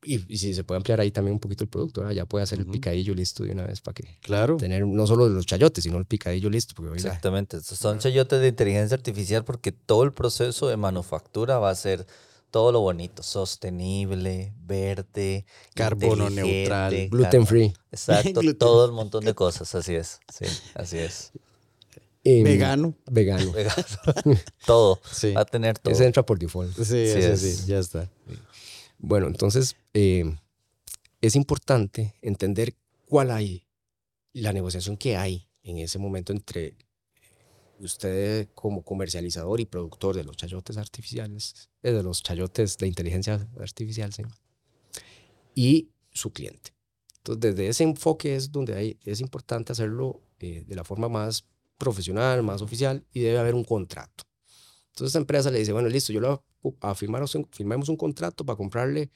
[0.07, 2.15] y, y si se puede ampliar ahí también un poquito el producto, ¿verdad?
[2.15, 4.57] ya puede hacer el picadillo listo de una vez para que Claro.
[4.57, 7.57] tener no solo los chayotes, sino el picadillo listo, porque la- Exactamente.
[7.57, 12.07] Estos Son chayotes de inteligencia artificial porque todo el proceso de manufactura va a ser
[12.51, 17.75] todo lo bonito, sostenible, verde, Carbono neutral, car- gluten free.
[17.91, 20.21] Exacto, Gluten- todo el montón de cosas, así es.
[20.33, 21.33] Sí, así es.
[22.25, 22.95] em, Vegano.
[23.11, 23.53] Vegano.
[24.67, 25.01] todo.
[25.13, 25.33] Sí.
[25.33, 25.93] Va a tener todo.
[25.93, 26.75] Ese entra por default.
[26.77, 27.41] Sí, Sí ese es.
[27.41, 28.09] sí, ya está.
[28.99, 30.25] Bueno, entonces eh,
[31.21, 32.75] es importante entender
[33.07, 33.67] cuál hay,
[34.33, 36.77] la negociación que hay en ese momento entre
[37.79, 43.47] usted como comercializador y productor de los chayotes artificiales, eh, de los chayotes de inteligencia
[43.61, 44.23] artificial, ¿sí?
[45.55, 46.73] y su cliente.
[47.19, 51.45] Entonces, desde ese enfoque es donde hay, es importante hacerlo eh, de la forma más
[51.77, 54.25] profesional, más oficial, y debe haber un contrato.
[54.91, 56.41] Entonces, esta empresa le dice, bueno, listo, yo voy
[56.81, 59.11] a, a firmar, firmemos un contrato para comprarle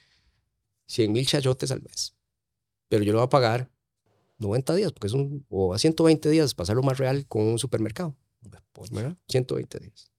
[0.86, 2.14] 100 mil chayotes al mes,
[2.88, 3.70] pero yo le voy a pagar
[4.38, 7.58] 90 días, porque es un, o a 120 días, para hacerlo más real con un
[7.58, 8.62] supermercado, ¿verdad?
[9.28, 10.10] 120 días.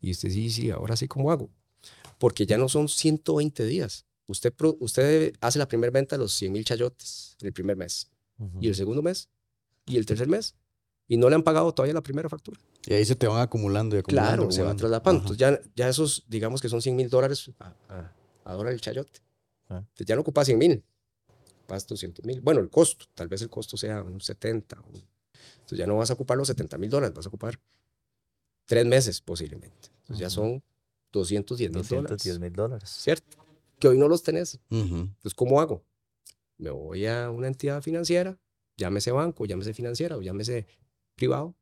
[0.00, 1.48] Y usted sí, sí, ahora sí, ¿cómo hago?
[2.18, 4.04] Porque ya no son 120 días.
[4.26, 8.10] Usted, usted hace la primera venta de los 100 mil chayotes el primer mes,
[8.60, 9.28] y el segundo mes,
[9.86, 10.56] y el tercer mes,
[11.08, 12.58] y no le han pagado todavía la primera factura.
[12.86, 14.28] Y ahí se te van acumulando y acumulando.
[14.30, 14.80] Claro, se va acumulando.
[14.80, 15.20] traslapando.
[15.20, 18.12] Entonces ya, ya esos, digamos que son 100 mil dólares a, a,
[18.44, 19.20] a dólar el chayote.
[19.68, 19.78] Ah.
[19.78, 20.84] Entonces ya no ocupas 100 mil,
[21.58, 22.40] ocupas 200 mil.
[22.40, 24.80] Bueno, el costo, tal vez el costo sea un 70.
[24.80, 25.04] un-
[25.54, 27.60] Entonces ya no vas a ocupar los 70 mil dólares, vas a ocupar
[28.66, 29.90] tres meses posiblemente.
[30.00, 30.62] Entonces ya son
[31.12, 32.40] 210 mil 210 dólares.
[32.40, 32.90] mil dólares.
[32.90, 33.36] ¿Cierto?
[33.78, 34.60] Que hoy no los tenés.
[34.70, 35.84] Entonces, ¿cómo hago?
[36.58, 38.38] Me voy a una entidad financiera,
[38.76, 40.66] llámese banco, llámese financiera o llámese
[41.14, 41.54] privado,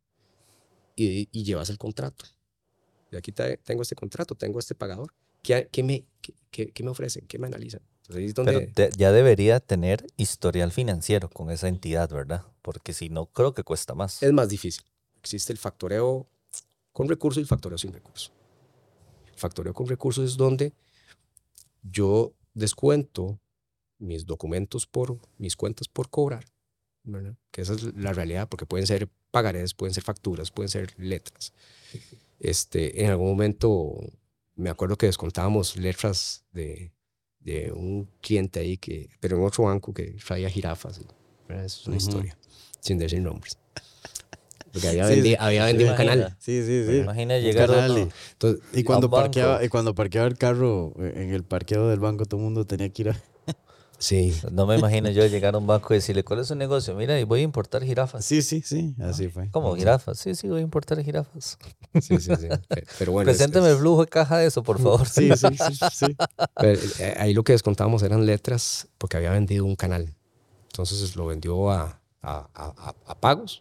[0.96, 2.24] y, y llevas el contrato.
[3.10, 5.12] Y aquí te- tengo este contrato, tengo este pagador.
[5.42, 6.04] ¿Qué, qué me,
[6.50, 7.26] qué, me ofrecen?
[7.26, 7.80] ¿Qué me analizan?
[8.02, 8.70] Entonces, ahí es donde...
[8.74, 12.44] Pero ya debería tener historial financiero con esa entidad, ¿verdad?
[12.62, 14.22] Porque si no, creo que cuesta más.
[14.22, 14.84] es más difícil.
[15.18, 16.26] Existe el factoreo
[16.92, 18.32] con recursos y el factoreo sin recursos.
[19.32, 20.72] El factoreo con recursos es donde
[21.82, 23.40] yo descuento
[23.98, 26.44] mis documentos por mis cuentas por cobrar,
[27.04, 27.34] ¿verdad?
[27.50, 31.52] que esa es la realidad, porque pueden ser pagarés, pueden ser facturas, pueden ser letras.
[32.38, 33.92] Este, en algún momento
[34.56, 36.92] me acuerdo que descontábamos letras de,
[37.40, 41.00] de un cliente ahí, que, pero en otro banco que traía jirafas.
[41.48, 41.64] ¿verdad?
[41.64, 42.06] Eso es una Ujú.
[42.06, 42.38] historia,
[42.80, 43.58] sin decir nombres.
[44.72, 46.36] Porque había Sí, había vendido un canal.
[46.38, 46.96] Sí, sí, sí.
[46.98, 51.34] Imagina llegar uno- y- Entonces, Y cuando, parqueaba, y cuando parqueaba el carro eh, en
[51.34, 53.20] el parqueo del banco, todo el mundo tenía que ir a...
[54.00, 56.94] sí, No me imagino yo llegar a un banco y decirle, ¿cuál es su negocio?
[56.96, 58.24] Mira, y voy a importar jirafas.
[58.24, 59.48] Sí, sí, sí, así fue.
[59.50, 60.18] ¿Cómo jirafas?
[60.18, 61.56] Sí, sí, voy a importar jirafas.
[62.00, 62.48] sí, sí, sí.
[62.68, 65.06] Pe- Pero bueno, es- Presénteme es- el flujo de caja de eso, por favor.
[65.06, 66.16] Sí, sí, sí, sí.
[66.56, 70.14] pero, eh, ahí lo que descontábamos eran letras porque había vendido un canal.
[70.72, 73.60] Entonces lo vendió a, a, a- a- a pagos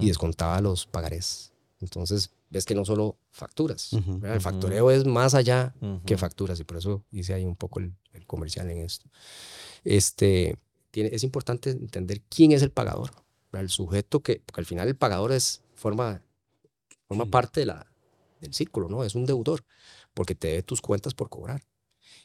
[0.00, 1.52] y descontaba los pagarés.
[1.80, 5.74] Entonces, ves que no solo facturas, el factureo es más allá
[6.06, 9.08] que facturas y por eso hice ahí un poco el, el comercial en esto.
[9.84, 10.56] Este,
[10.90, 13.10] tiene, es importante entender quién es el pagador,
[13.52, 16.22] el sujeto que, porque al final el pagador es, forma,
[17.06, 17.86] forma parte de la,
[18.40, 19.04] del círculo, ¿no?
[19.04, 19.64] Es un deudor,
[20.14, 21.62] porque te debe tus cuentas por cobrar.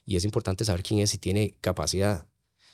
[0.05, 2.27] Y es importante saber quién es, si tiene capacidad,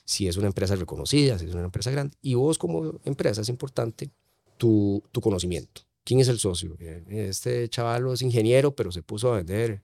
[0.04, 2.16] si es una empresa reconocida, si es una empresa grande.
[2.20, 4.10] Y vos como empresa es importante
[4.56, 5.82] tu, tu conocimiento.
[6.04, 6.76] ¿Quién es el socio?
[6.80, 9.82] Eh, Este chaval es ingeniero, pero se puso a vender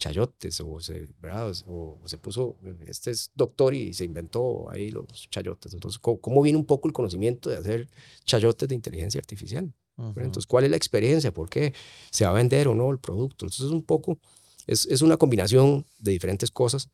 [0.00, 1.52] chayotes o se, ¿verdad?
[1.66, 5.74] o, o se puso, este es doctor y se inventó ahí los chayotes.
[5.74, 7.88] Entonces, ¿cómo, cómo viene un poco el conocimiento de hacer
[8.24, 9.72] chayotes de inteligencia artificial?
[9.96, 10.08] Ujú.
[10.08, 10.24] ¿verdad?
[10.24, 11.32] Entonces, ¿cuál es la experiencia?
[11.32, 11.74] ¿Por qué
[12.10, 13.44] se va a vender o no el producto?
[13.44, 14.18] Entonces, es un poco,
[14.66, 16.88] es, es una combinación de diferentes cosas.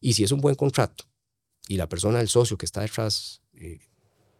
[0.00, 1.04] Y si es un buen contrato
[1.68, 3.78] y la persona, el socio que está detrás, eh,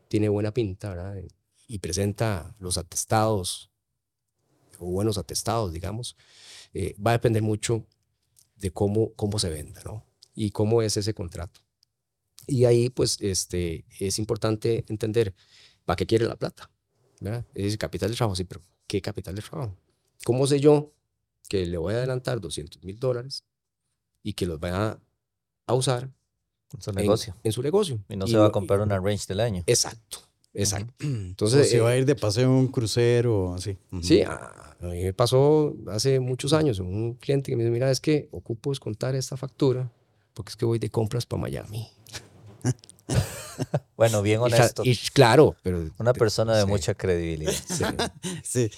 [0.09, 1.22] tiene buena pinta, ¿verdad?
[1.68, 3.70] Y presenta los atestados
[4.79, 6.16] o buenos atestados, digamos,
[6.74, 7.87] eh, va a depender mucho
[8.57, 10.05] de cómo, cómo se venda, ¿no?
[10.35, 11.61] Y cómo es ese contrato.
[12.47, 15.35] Y ahí, pues, este, es importante entender
[15.85, 16.71] para qué quiere la plata,
[17.21, 17.45] ¿verdad?
[17.55, 19.77] Es decir, capital de trabajo, sí, pero ¿qué capital de trabajo?
[20.25, 20.92] ¿Cómo sé yo
[21.49, 23.45] que le voy a adelantar 200 mil dólares
[24.23, 24.99] y que los va
[25.66, 26.11] a, usar
[26.79, 27.37] Su en- negocio.
[27.45, 28.05] En, su negocio?
[28.09, 29.62] Y no se va a y- comprar una range del año.
[29.66, 30.19] Exacto,
[30.62, 30.92] exacto.
[31.01, 33.77] Entonces, Entonces, se va a eh, ir de paseo en un crucero, así.
[33.92, 34.03] Ujú.
[34.03, 37.90] Sí, a, a mí me pasó hace muchos años un cliente que me dice, mira,
[37.90, 39.90] es que ocupo descontar esta factura
[40.37, 41.88] porque es que voy de compras para Miami.
[43.97, 44.83] Bueno, bien honesto.
[44.85, 45.88] y claro, pero...
[45.99, 47.55] Una persona de sí, mucha credibilidad.
[47.62, 47.85] sí.
[48.45, 48.71] Sí.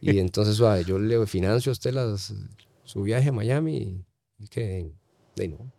[0.00, 2.32] Y entonces suave, yo le financio a usted las,
[2.84, 4.04] su viaje a Miami
[4.38, 4.92] y que
[5.34, 5.72] de no.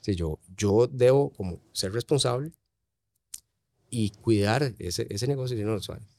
[0.00, 2.52] Sí, yo, yo debo como ser responsable
[3.92, 5.56] y cuidar ese, ese negocio.
[5.60, 5.76] Y no,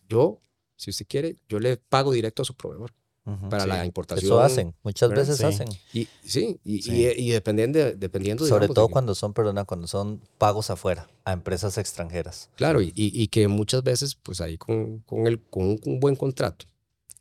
[0.07, 0.39] yo,
[0.77, 2.93] si usted quiere, yo le pago directo a su proveedor
[3.25, 3.49] Ujú.
[3.49, 4.25] para Sí, la importación.
[4.31, 4.75] Eso hacen.
[4.83, 5.23] Muchas ¿verdad?
[5.23, 5.43] veces Sí.
[5.45, 5.67] hacen.
[5.91, 6.91] Y, sí, y, Sí.
[7.17, 11.09] y, y dependiendo, dependiendo Sobre digamos, todo de- cuando son, perdona, cuando son pagos afuera,
[11.25, 12.49] a empresas extranjeras.
[12.55, 15.99] Claro, y, y- y que muchas veces, pues ahí con, con, el, con un, un
[15.99, 16.65] buen contrato,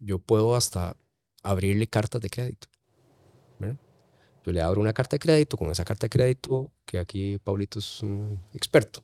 [0.01, 0.97] yo puedo hasta
[1.43, 2.69] abrirle cartas de crédito.
[3.59, 3.79] ¿verdad?
[4.45, 7.79] Yo le abro una carta de crédito, con esa carta de crédito, que aquí Paulito
[7.79, 9.03] es un experto,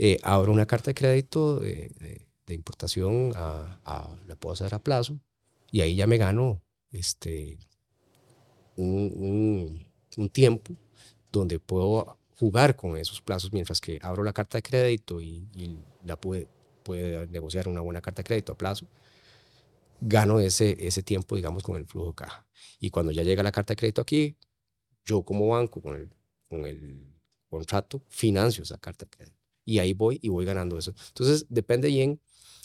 [0.00, 4.74] eh, abro una carta de crédito de, de- de importación, a, a- la puedo hacer
[4.74, 5.20] a plazo,
[5.72, 7.58] y ahí ya me gano este,
[8.76, 9.86] un, un-
[10.16, 10.74] un tiempo
[11.32, 15.78] donde puedo jugar con esos plazos mientras que abro la carta de crédito y, y
[16.04, 16.48] la puede,
[16.82, 18.86] puede negociar una buena carta de crédito a plazo,
[20.00, 22.46] gano ese, ese tiempo, digamos, con el flujo de caja.
[22.78, 24.36] Y cuando ya llega la carta de crédito aquí,
[25.06, 26.10] yo como banco con el,
[26.48, 27.06] con el
[27.50, 29.39] contrato financio esa carta de crédito.
[29.70, 30.92] Y ahí voy y voy ganando eso.
[31.08, 32.18] Entonces, depende bien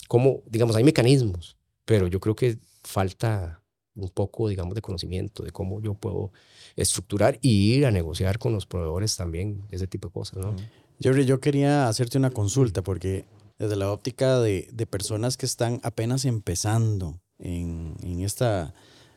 [0.08, 3.62] cómo, digamos, hay mecanismos, pero yo creo que falta
[3.94, 6.32] un poco, digamos, de conocimiento de cómo yo puedo
[6.74, 10.56] estructurar y ir a negociar con los proveedores también, ese tipo de cosas, ¿no?
[11.00, 13.24] Jerry, yo quería hacerte una consulta porque
[13.58, 18.74] desde la óptica de, de personas que están apenas empezando en, en esta,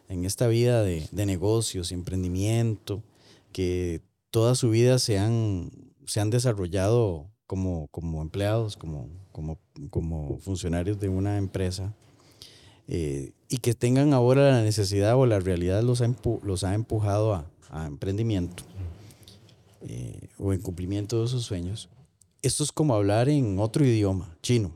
[0.10, 3.02] en esta vida de, de negocios emprendimiento,
[3.52, 5.72] que toda su vida se han,
[6.06, 9.58] se han desarrollado como, como empleados, como, como,
[9.90, 11.96] como funcionarios de una empresa,
[12.88, 16.76] eh, y que tengan ahora la necesidad o la realidad los ha, empu- los ha
[16.76, 18.62] empujado a, a emprendimiento
[19.82, 21.90] eh, o en cumplimiento de sus sueños,
[22.44, 24.70] esto es como hablar en otro idioma, chino.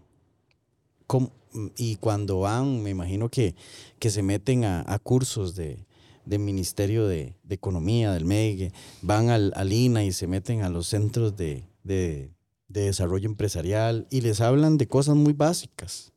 [1.06, 1.30] Como-
[1.78, 3.54] y cuando van, me imagino que,
[4.00, 5.78] que se meten a, a cursos de,
[6.26, 10.70] del Ministerio de, de Economía, del MEG, van al, al INA y se meten a
[10.70, 12.32] los centros de, de,
[12.68, 16.12] de desarrollo empresarial y les hablan de cosas muy básicas,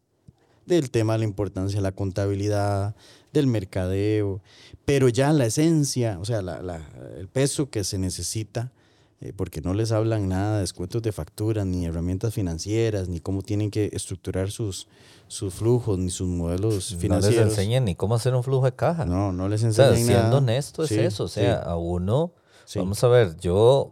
[0.65, 2.95] del tema de la importancia de la contabilidad,
[3.33, 4.41] del mercadeo,
[4.85, 8.73] pero ya la esencia, o sea, la- la- el peso que se necesita,
[9.21, 13.43] eh, porque no les hablan nada de descuentos de facturas, ni herramientas financieras, ni cómo
[13.43, 14.89] tienen que estructurar sus,
[15.29, 17.49] sus flujos, ni sus modelos No les financieros.
[17.51, 19.05] enseñan ni cómo hacer un flujo de caja.
[19.07, 20.39] No, no les o sea, enseñan siendo nada.
[20.39, 21.25] honesto es Sí, eso.
[21.25, 22.33] O sea, sí, a uno,
[22.65, 23.91] sí, vamos a ver, yo,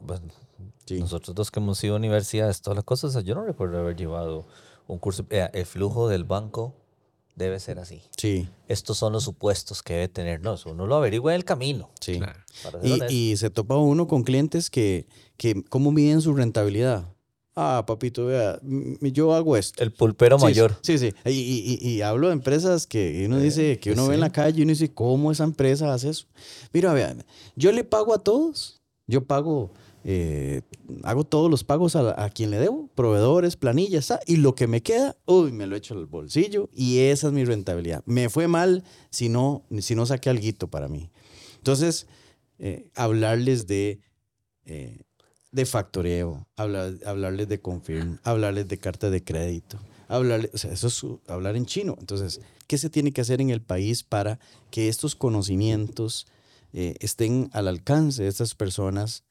[0.87, 0.99] sí.
[1.01, 4.47] nosotros dos que hemos ido a universidades, todas las cosas, yo no recuerdo haber llevado
[4.87, 5.25] un curso.
[5.31, 6.75] eh, el flujo del banco
[7.37, 8.01] debe ser así.
[8.17, 10.41] Sí, Estos son los supuestos que debe tener.
[10.41, 11.91] No, eso uno lo averigua en el camino.
[12.01, 12.19] sí.
[12.19, 12.41] Claro.
[13.11, 17.09] Y, se topa uno con clientes que, que ¿cómo miden su rentabilidad?
[17.57, 18.59] Ah, papito, vea,
[19.01, 19.83] yo hago esto.
[19.83, 20.77] el pulpero Sí, mayor.
[20.83, 21.13] Sí, sí.
[21.25, 24.31] Y, y- y- y hablo de empresas que uno dice, que uno ve en la
[24.31, 26.27] calle y uno dice, ¿cómo esa empresa hace eso?
[26.73, 27.25] Mira, vean,
[27.57, 28.81] yo le pago a todos.
[29.07, 29.71] Yo pago
[30.07, 30.61] eh,
[31.03, 34.83] hago todos los pagos a, quien le debo, proveedores, planillas, ah, y lo que me
[34.83, 38.03] queda, uy, me lo echo al bolsillo y esa es mi rentabilidad.
[38.05, 41.11] Me fue mal si no, si no saqué algo para mí.
[41.57, 42.07] Entonces,
[42.59, 44.01] eh, hablarles de,
[44.67, 45.01] eh,
[45.53, 50.89] de factoreo, hablar, hablarles de confirm, hablarles de carta de crédito, hablarles, o sea, eso
[50.89, 51.97] es hablar en chino.
[51.99, 54.39] Entonces, ¿qué se tiene que hacer en el país para
[54.71, 56.27] que estos conocimientos
[56.73, 59.25] estén al alcance de estas personas?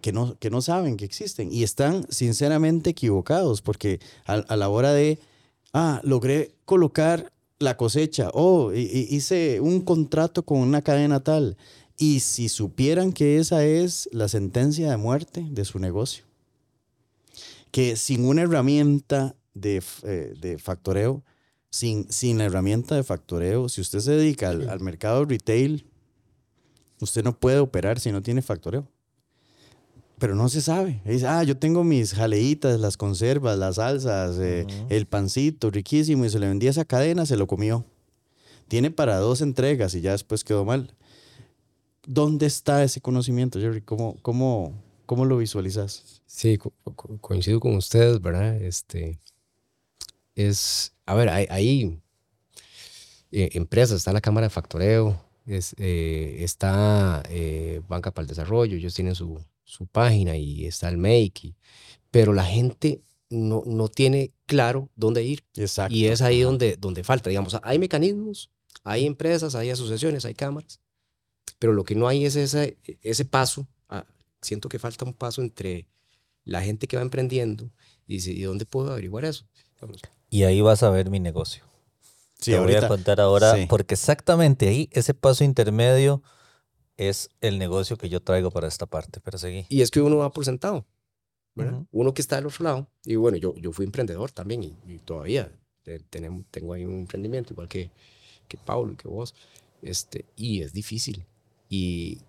[0.00, 4.68] Que, no, que no saben que existen y están sinceramente equivocados porque a, a la
[4.68, 5.18] hora de,
[5.72, 11.56] ah, logré colocar la cosecha, oh, hice un contrato con una cadena tal,
[11.96, 16.24] y si supieran que esa es la sentencia de muerte de su negocio,
[17.72, 21.24] que sin una herramienta de, eh, de factoreo,
[21.70, 25.84] sin, sin la herramienta de factoreo, si usted se dedica al, mercado retail,
[27.00, 28.86] usted no puede operar si no tiene factoreo.
[30.18, 31.00] Pero no se sabe.
[31.04, 36.30] Dice, ah, yo tengo mis jaleitas, las conservas, las salsas, eh, el pancito, riquísimo, y
[36.30, 37.84] se le vendía esa cadena, se lo comió.
[38.66, 40.94] Tiene para dos entregas y ya después quedó mal.
[42.06, 43.80] ¿Dónde está ese conocimiento, Jerry?
[43.82, 44.74] ¿Cómo, cómo,
[45.06, 46.22] cómo lo visualizas?
[46.26, 46.58] Sí,
[47.20, 48.60] coincido con ustedes, ¿verdad?
[48.60, 49.18] Este,
[50.34, 52.00] es, a ver, hay,
[53.30, 57.22] eh, empresas, está la Cámara de Factoreo, es, eh, está
[57.88, 61.54] Banca para el Desarrollo, ellos tienen su, su página y está el Make,
[62.10, 65.44] pero la gente no, no tiene claro dónde ir.
[65.56, 65.94] Exacto.
[65.94, 68.50] Y es ahí donde, donde falta, digamos, hay mecanismos,
[68.82, 70.80] hay empresas, hay asociaciones, hay cámaras,
[71.58, 73.68] pero lo que no hay es ese, ese paso.
[73.90, 74.06] Ah,
[74.40, 75.86] siento que falta un paso entre
[76.44, 77.70] la gente que va emprendiendo
[78.06, 79.46] y dice, ¿y dónde puedo averiguar eso?
[80.30, 81.62] Y ahí vas a ver mi negocio.
[82.40, 86.22] Sí, Te voy a contar ahora, porque exactamente ahí, ese paso intermedio
[86.98, 89.20] es el negocio que yo traigo para esta parte.
[89.20, 89.64] Pero seguí.
[89.70, 90.84] Y es que uno va por sentado.
[91.90, 92.88] Uno que está del otro lado.
[93.04, 95.50] Y bueno, yo, yo fui emprendedor también y, todavía
[96.10, 97.90] tenemos, tengo ahí un emprendimiento igual que,
[98.46, 99.34] que Paulo y que vos.
[99.82, 101.24] Este, y es difícil.
[101.68, 102.20] Y,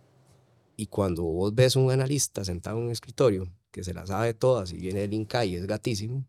[0.78, 4.72] y cuando vos ves un analista sentado en un escritorio que se la sabe todas
[4.72, 6.26] y viene del Inca y es gatísimo,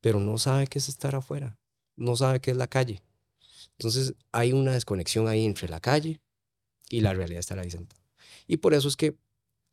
[0.00, 1.56] pero no sabe qué es estar afuera,
[1.94, 3.02] no sabe qué es la calle.
[3.78, 6.20] Entonces hay una desconexión ahí entre la calle
[6.90, 8.00] y la realidad de estar ahí sentado.
[8.46, 9.16] Y por eso es que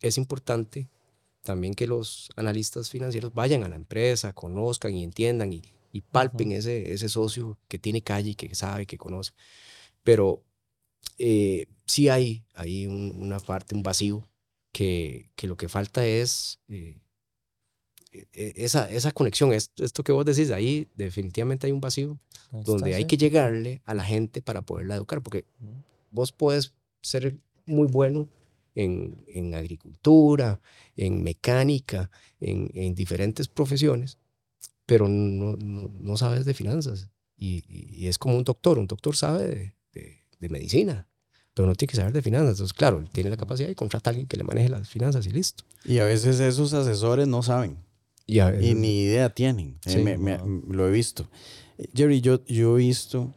[0.01, 0.89] es importante
[1.43, 6.51] también que los analistas financieros vayan a la empresa, conozcan y entiendan y, y palpen
[6.51, 9.31] ese, ese socio que tiene calle, que sabe, que conoce.
[10.03, 10.43] Pero
[11.17, 14.27] eh, sí hay, hay una parte, un vacío,
[14.71, 16.97] que, que lo que falta es eh,
[18.11, 19.53] e, e, esa, esa conexión.
[19.53, 22.19] Esto, esto, que vos decís, ahí definitivamente hay un vacío
[22.51, 25.45] donde hay que llegarle a la gente para poderla educar, porque
[26.11, 28.27] vos puedes ser muy bueno
[28.75, 30.59] en, en agricultura,
[30.95, 34.17] en mecánica, en, en diferentes profesiones,
[34.85, 37.09] pero no, no, sabes de finanzas.
[37.37, 41.07] Y, y, es como un doctor, un doctor sabe de, de medicina,
[41.53, 42.51] pero no tiene que saber de finanzas.
[42.51, 45.29] Entonces, claro, tiene la capacidad de contratar a alguien que le maneje las finanzas y
[45.29, 45.63] listo.
[45.85, 47.77] Y a veces esos asesores no saben.
[48.25, 48.39] Y,
[48.73, 49.79] ni idea tienen.
[49.85, 50.39] Eh,
[50.69, 51.29] lo he visto.
[51.93, 53.33] Jerry, yo, yo he visto,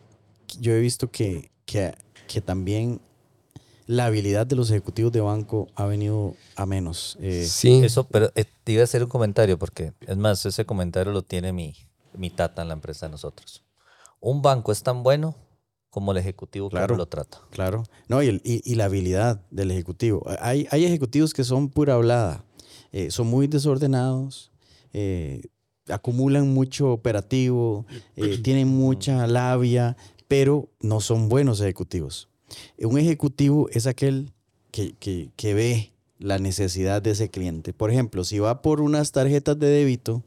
[0.60, 1.92] yo he visto que, que,
[2.28, 3.00] que también
[3.86, 7.16] la habilidad de los ejecutivos de banco ha venido a menos.
[7.20, 7.84] Eh, sí.
[7.84, 11.22] Eso, pero eh, te iba a hacer un comentario, porque es más, ese comentario lo
[11.22, 11.74] tiene mi,
[12.14, 13.64] mi tata en la empresa de nosotros.
[14.20, 15.36] Un banco es tan bueno
[15.96, 17.40] como el ejecutivo claro, lo trata.
[17.50, 17.84] Claro.
[18.06, 20.26] No, y, y, la habilidad del ejecutivo.
[20.40, 22.44] Hay, hay ejecutivos que son pura hablada,
[22.92, 24.52] eh, son muy desordenados,
[24.92, 25.40] eh,
[25.88, 29.96] acumulan mucho operativo, eh, tienen mucha labia,
[30.28, 32.28] pero no son buenos ejecutivos.
[32.78, 34.32] Un ejecutivo es aquel
[34.70, 37.72] que, que, que ve la necesidad de ese cliente.
[37.72, 40.22] Por ejemplo, si va por unas tarjetas de débito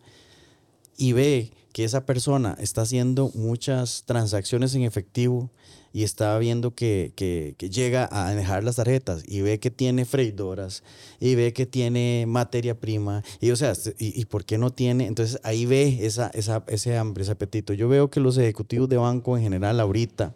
[0.97, 5.49] y ve que esa persona está haciendo muchas transacciones en efectivo
[5.93, 10.84] y está viendo que, que, llega a dejar las tarjetas y ve que tiene freidoras
[11.19, 15.07] y ve que tiene materia prima y o sea, y, por qué no tiene?
[15.07, 17.74] Entonces ahí ve esa, esa, ese hambre, ese apetito.
[17.74, 20.34] Yo veo que los ejecutivos de banco en general ahorita,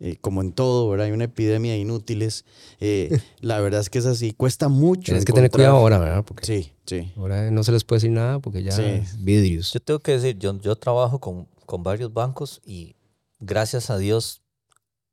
[0.00, 1.06] eh, como en todo, ¿verdad?
[1.06, 2.44] Hay una epidemia de inútiles.
[2.80, 4.32] Eh, la verdad es que es así.
[4.32, 5.04] Cuesta mucho.
[5.04, 6.24] Tienes que tener cuidado ahora, ¿verdad?
[6.24, 7.12] Porque sí, sí.
[7.16, 9.72] Ahora no se les puede decir nada porque ya es vidrios.
[9.72, 12.96] Yo tengo que decir, yo, yo trabajo con, con varios bancos y
[13.38, 14.42] gracias a Dios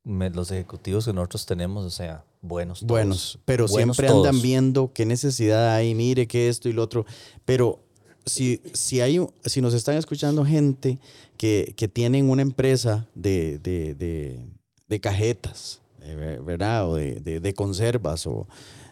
[0.04, 2.84] los ejecutivos que nosotros tenemos, o sea, buenos.
[2.84, 7.06] Buenos, pero siempre andan viendo qué necesidad hay, mire que esto y lo otro.
[7.46, 7.84] Pero
[8.26, 11.00] si, si, hay, si nos están escuchando gente
[11.38, 14.40] que, que tienen una empresa de, de de
[15.00, 16.90] cajetas, eh, ¿verdad?
[16.90, 18.48] O de, de, conservas, o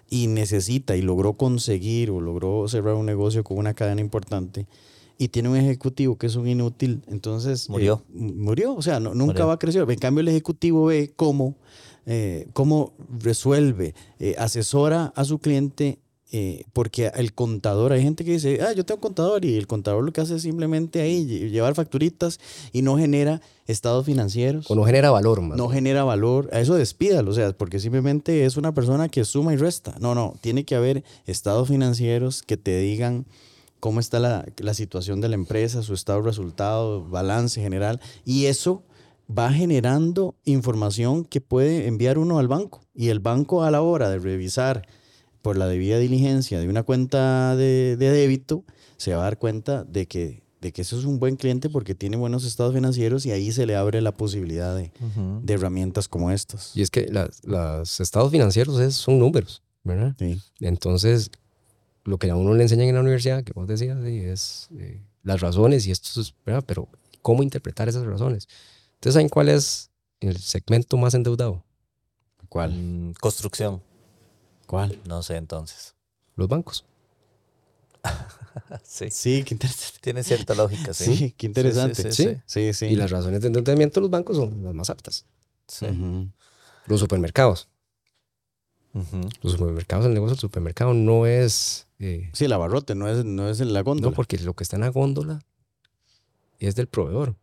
[0.10, 4.66] y necesita y logró conseguir o logró cerrar un negocio con una cadena importante
[5.20, 7.66] y tiene un ejecutivo que es un inútil, entonces...
[7.68, 8.02] eh, Murió.
[8.14, 9.48] murió, o sea, no- nunca Murió.
[9.48, 9.86] va a crecer.
[9.90, 11.56] En cambio, el ejecutivo ve cómo,
[12.06, 16.00] eh, cómo resuelve, eh, asesora a su cliente,
[16.32, 20.04] eh, porque el contador, hay gente que dice, ah, yo tengo contador, y el contador
[20.04, 22.40] lo que hace es simplemente ahí lle- llevar facturitas
[22.72, 24.70] y no genera estados financieros.
[24.70, 25.58] O no genera valor, más.
[25.58, 29.54] No genera valor, a eso despídalo, o sea, porque simplemente es una persona que suma
[29.54, 29.96] y resta.
[30.00, 33.26] No, no, tiene que haber estados financieros que te digan
[33.80, 38.46] cómo está la, la situación de la empresa, su estado de resultado, balance general, y
[38.46, 38.84] eso
[39.32, 42.82] va generando información que puede enviar uno al banco.
[42.94, 44.88] Y el banco a la hora de revisar
[45.42, 48.64] por la debida diligencia de una cuenta de, de débito,
[48.98, 51.96] se va a dar cuenta de que, de que eso es un buen cliente porque
[51.96, 55.40] tiene buenos estados financieros y ahí se le abre la posibilidad de, Ujú.
[55.44, 56.76] de herramientas como estas.
[56.76, 60.16] Y es que las- los estados financieros es- son números, ¿verdad?
[60.20, 60.42] Sí.
[60.60, 61.32] Entonces,
[62.04, 65.02] lo que a uno le enseñan en la universidad, que vos decías, sí, es eh,
[65.24, 66.64] las razones y esto es, ¿verdad?
[66.68, 66.88] Pero
[67.22, 68.48] ¿cómo interpretar esas razones?
[68.96, 71.64] Entonces, ¿saben cuál es el segmento más endeudado?
[72.50, 72.74] ¿Cuál?
[72.74, 73.82] Mm, construcción.
[74.70, 75.00] ¿Cuál?
[75.08, 75.96] No sé entonces.
[76.36, 76.86] Los bancos.
[78.84, 79.10] Sí.
[79.10, 80.00] Sí, qué interesante.
[80.02, 81.16] Tiene cierta lógica, sí.
[81.16, 82.12] Sí, qué interesante.
[82.12, 82.86] sí, sí, Sí, sí.
[82.88, 85.26] Y las razones de endeudamiento de los bancos son las más altas.
[85.68, 85.88] sí.
[86.86, 87.68] Los supermercados.
[89.42, 91.88] Los supermercados, el negocio del supermercado no es...
[92.00, 94.10] eh, Sí, el abarrote, no es, no es en la góndola.
[94.12, 95.42] no, porque lo que está en la góndola
[96.60, 97.36] es del proveedor.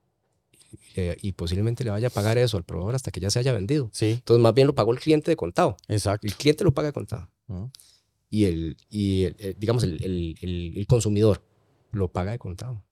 [0.95, 3.53] Y, y posiblemente le vaya a pagar eso al proveedor hasta que ya se haya
[3.53, 3.89] vendido.
[3.93, 5.77] Sí, Entonces, más bien lo pagó el cliente de contado.
[5.89, 6.27] exacto.
[6.27, 7.29] El cliente lo paga de contado.
[8.31, 11.43] Y el, y el- el- digamos, el, el- el- el consumidor
[11.93, 12.83] lo paga de contado.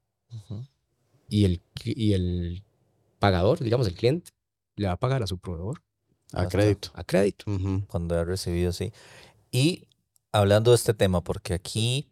[1.29, 2.63] Y el, y el
[3.19, 4.31] pagador, digamos, el cliente,
[4.77, 5.83] le va a pagar a su proveedor
[6.33, 6.91] A crédito.
[6.95, 7.45] a crédito.
[7.89, 8.93] Cuando ha recibido, sí.
[9.51, 9.89] Y
[10.33, 12.11] hablando de este tema, porque aquí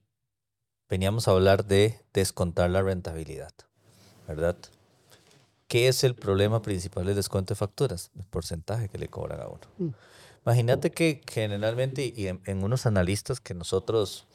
[0.89, 3.53] veníamos a hablar de descontar la rentabilidad,
[4.29, 4.57] ¿verdad?
[5.73, 8.11] ¿Qué es el problema principal del descuento de facturas?
[8.15, 9.95] El porcentaje que le cobran a uno.
[10.45, 14.27] Imagínate que generalmente, y en, en unos analistas que nosotros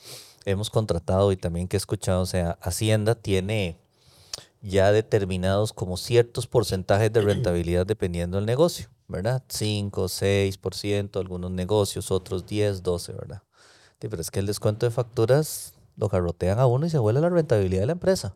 [0.46, 3.78] hemos contratado y también que he escuchado, o sea, Hacienda tiene
[4.64, 9.44] ya determinados como ciertos porcentajes de rentabilidad dependiendo del negocio, ¿verdad?
[9.48, 13.44] 5, 6%, algunos negocios, otros 10, 12, ¿verdad?
[14.02, 17.22] Sí, pero es que el descuento de facturas lo garrotean a uno y se vuelve
[17.22, 18.36] la rentabilidad de la empresa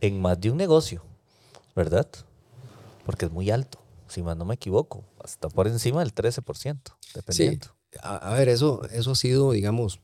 [0.00, 1.04] en más de un negocio,
[1.76, 2.08] ¿verdad?
[3.04, 6.80] Porque es muy alto, si más no me equivoco, hasta por encima del 13%,
[7.14, 7.68] dependiendo.
[8.02, 10.00] A, a ver, eso, eso ha sido, digamos,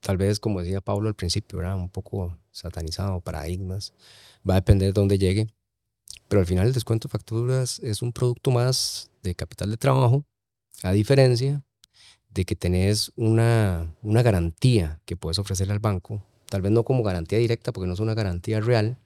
[0.00, 1.76] tal vez, como decía Pablo al principio, ¿verdad?
[1.76, 3.92] un poco satanizado, paradigmas.
[4.48, 5.48] Va a depender de dónde llegue.
[6.28, 10.24] Pero al final el descuento de facturas es un producto más de capital de trabajo,
[10.82, 11.62] a diferencia
[12.30, 17.02] de que tenés una, una garantía que puedes ofrecerle al banco, tal vez no como
[17.02, 18.98] garantía directa, porque no es una garantía real,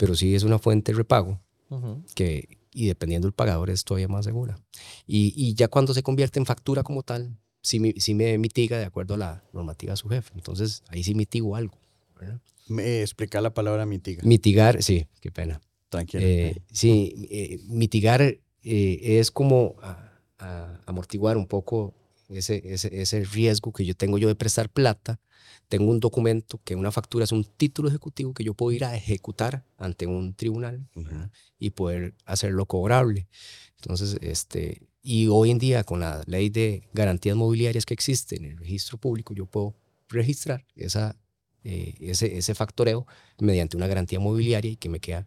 [0.00, 2.02] pero sí es una fuente de repago Ujú.
[2.14, 4.58] que, y dependiendo del pagador es todavía más segura.
[5.06, 8.78] Y, y ya cuando se convierte en factura como tal, sí, me- sí me mitiga
[8.78, 10.32] de acuerdo a la normativa de su jefe.
[10.34, 11.76] Entonces ahí sí mitigo algo.
[12.18, 12.40] ¿verdad?
[12.68, 14.22] Me explica la palabra mitiga.
[14.24, 15.60] Mitigar, sí, qué pena.
[15.90, 16.22] Tranquilo.
[16.24, 21.94] Eh, sí, eh, mitigar eh, es como a- a- amortiguar un poco
[22.30, 25.20] ese, ese, ese riesgo que yo tengo yo de prestar plata.
[25.68, 28.96] Tengo un documento que una factura es un título ejecutivo que yo puedo ir a
[28.96, 31.30] ejecutar ante un tribunal ¿verdad?
[31.58, 33.28] y poder hacerlo cobrable.
[33.76, 38.44] Entonces, este, y hoy en día con la ley de garantías mobiliarias que existe en
[38.44, 39.74] el registro público, yo puedo
[40.08, 41.16] registrar esa,
[41.64, 43.06] eh, ese, ese factoreo
[43.38, 45.26] mediante una garantía mobiliaria y que me queda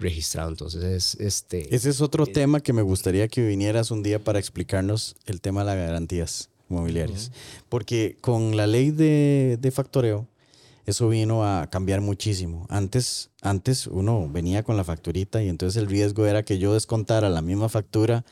[0.00, 0.48] registrado.
[0.48, 4.38] Entonces, es, este, Ese es otro tema que me gustaría que vinieras un día para
[4.38, 7.30] explicarnos el tema de las garantías mobiliarias.
[7.68, 10.26] Porque con la ley de, de factoreo,
[10.86, 12.66] eso vino a cambiar muchísimo.
[12.68, 17.30] Antes, antes uno venía con la facturita y entonces el riesgo era que yo descontara
[17.30, 18.24] la misma factura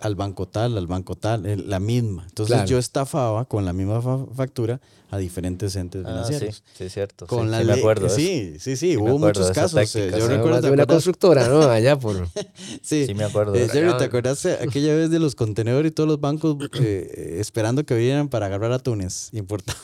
[0.00, 2.24] al banco tal, al banco tal, eh, la misma.
[2.28, 2.68] Entonces Claro.
[2.68, 4.80] yo estafaba con la misma fa- factura
[5.10, 6.62] a diferentes entes Ah, sí, financieros.
[6.76, 7.26] sí, es cierto.
[7.26, 8.08] Con sí, la sí me acuerdo.
[8.10, 9.72] Sí, sí, sí, hubo muchos casos.
[9.96, 10.32] eh, táctica, yo sí.
[10.32, 11.62] recuerdo, más ¿te de una constructora, ¿no?
[11.62, 12.28] Allá por...
[12.82, 13.54] Sí, Sí me acuerdo.
[13.54, 13.68] Eh.
[13.70, 17.94] Jerry, ¿te acuerdas aquella vez de los contenedores y todos los bancos eh, esperando que
[17.94, 19.80] vinieran para agarrar atunes importados?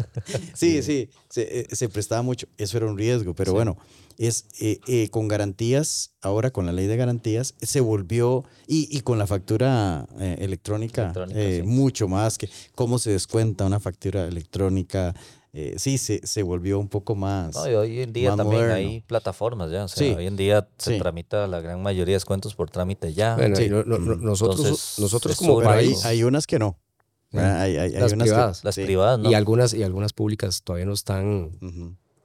[0.54, 2.46] sí, sí, se, eh, se prestaba mucho.
[2.58, 3.69] Eso era un riesgo, pero bueno,
[4.18, 9.00] es eh, eh, con garantías, ahora con la ley de garantías, se volvió, y, y
[9.00, 11.66] con la factura eh, electrónica, Electrónica, eh, sí.
[11.66, 15.14] mucho más que cómo se descuenta una factura electrónica.
[15.52, 17.54] eh, sí, se, se volvió un poco más.
[17.56, 18.74] No, y hoy en día también moderno.
[18.74, 19.84] hay plataformas ya.
[19.84, 20.98] O sea, Sí, hoy en día se sí.
[20.98, 23.34] tramita la gran mayoría de descuentos por trámite ya.
[23.36, 26.04] Bueno, no- no- nosotros, Entonces, nosotros como pero hay, país...
[26.04, 26.78] hay unas que no.
[27.32, 27.62] ¿verdad?
[27.62, 28.64] Hay, hay- hay Las unas que- privadas.
[28.64, 28.82] Las sí.
[28.84, 29.30] privadas, ¿no?
[29.30, 31.50] Y algunas, y algunas públicas todavía no están.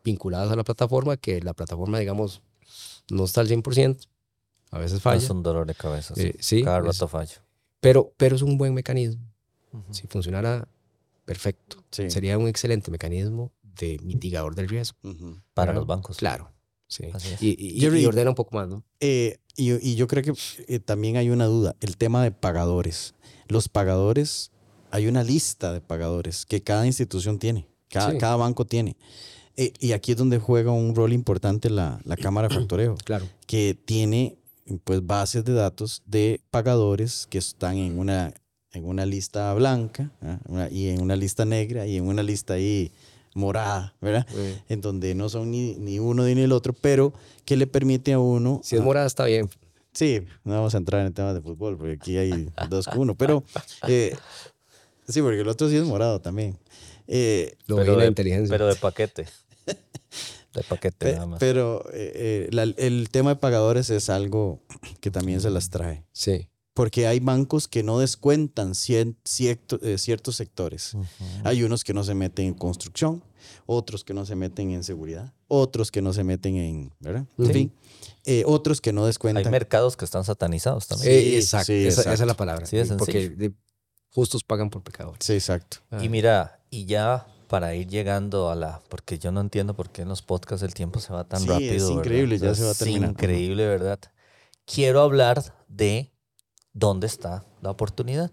[0.06, 2.42] Vinculadas a la plataforma, que la plataforma, digamos,
[3.12, 4.08] no está al 100%,
[4.72, 5.18] a veces falla.
[5.18, 6.16] Es un dolor de cabeza.
[6.16, 6.28] sí.
[6.28, 7.40] Eh, sí, Cada es- rato fallo.
[7.82, 9.24] pero, pero es un buen mecanismo.
[9.74, 9.94] Ujú.
[9.94, 10.68] Si funcionara
[11.26, 12.10] perfecto, Sí.
[12.10, 14.98] sería un excelente mecanismo de mitigador del riesgo.
[15.04, 15.42] Ujú.
[15.54, 15.80] Para Claro.
[15.80, 16.18] los bancos.
[16.18, 16.52] Claro.
[16.88, 17.04] Sí.
[17.14, 17.42] Es.
[17.42, 18.84] Y, y- Jerry- y ordena un poco más, ¿no?
[19.00, 20.34] Eh, y, y yo creo que
[20.68, 23.16] eh, también hay una duda, el tema de pagadores.
[23.48, 24.52] Los pagadores,
[24.92, 28.18] hay una lista de pagadores que cada institución tiene, cada, Sí.
[28.18, 28.96] cada banco tiene.
[29.58, 33.26] Eh, y aquí es donde juega un rol importante la, la Cámara de Factoreo, Claro.
[33.48, 34.38] que tiene
[34.84, 38.34] pues bases de datos de pagadores que están en una,
[38.74, 40.40] en una lista blanca ¿ah?
[40.48, 42.92] Una- y en una lista negra y en una lista ahí
[43.36, 44.26] morada, ¿verdad?
[44.70, 48.20] En donde no son ni, ni uno ni el otro, pero que le permite a
[48.20, 48.62] uno...
[48.64, 49.50] si es ah, morada, está bien.
[49.94, 53.16] Sí, no vamos a entrar en temas de fútbol, porque aquí hay dos con uno,
[53.16, 53.44] pero
[53.88, 54.16] eh,
[55.08, 56.58] sí, porque el otro sí es morado también.
[57.08, 58.52] Eh, Lo Pero de- inteligencia.
[58.52, 59.26] Pero de paquete.
[59.66, 61.40] De paquete pe- nada más.
[61.40, 64.62] pero eh, eh, la- el tema de pagadores es algo
[65.02, 66.48] que también se las trae, sí.
[66.74, 70.94] porque hay bancos que no descuentan cien- cierto- eh, ciertos sectores.
[70.94, 71.06] Ujú.
[71.44, 73.22] Hay unos que no se meten en construcción,
[73.66, 77.26] otros que no se meten en seguridad, otros que no se meten en, ¿verdad?
[77.38, 77.54] En Sí.
[77.54, 77.74] fin,
[78.26, 79.52] eh, otros que no Hay descuentan.
[79.52, 81.22] mercados que están satanizados también.
[81.22, 81.66] Sí, exacto.
[81.68, 82.26] sí, esa, esa es exacto.
[82.28, 82.66] la palabra.
[82.66, 83.52] Sí, es Porque
[84.12, 85.20] justos pagan por pecadores.
[85.26, 85.78] Sí, exacto.
[86.02, 90.02] Y mira, y ya para ir llegando a la, porque yo no entiendo por qué
[90.04, 91.74] en los podcasts el tiempo se va tan Sí, rápido.
[91.76, 91.98] es ¿verdad?
[91.98, 93.10] increíble, ya se va a es terminar.
[93.12, 94.00] increíble, ¿verdad?
[94.66, 96.12] Quiero hablar de
[96.74, 98.32] dónde está la oportunidad,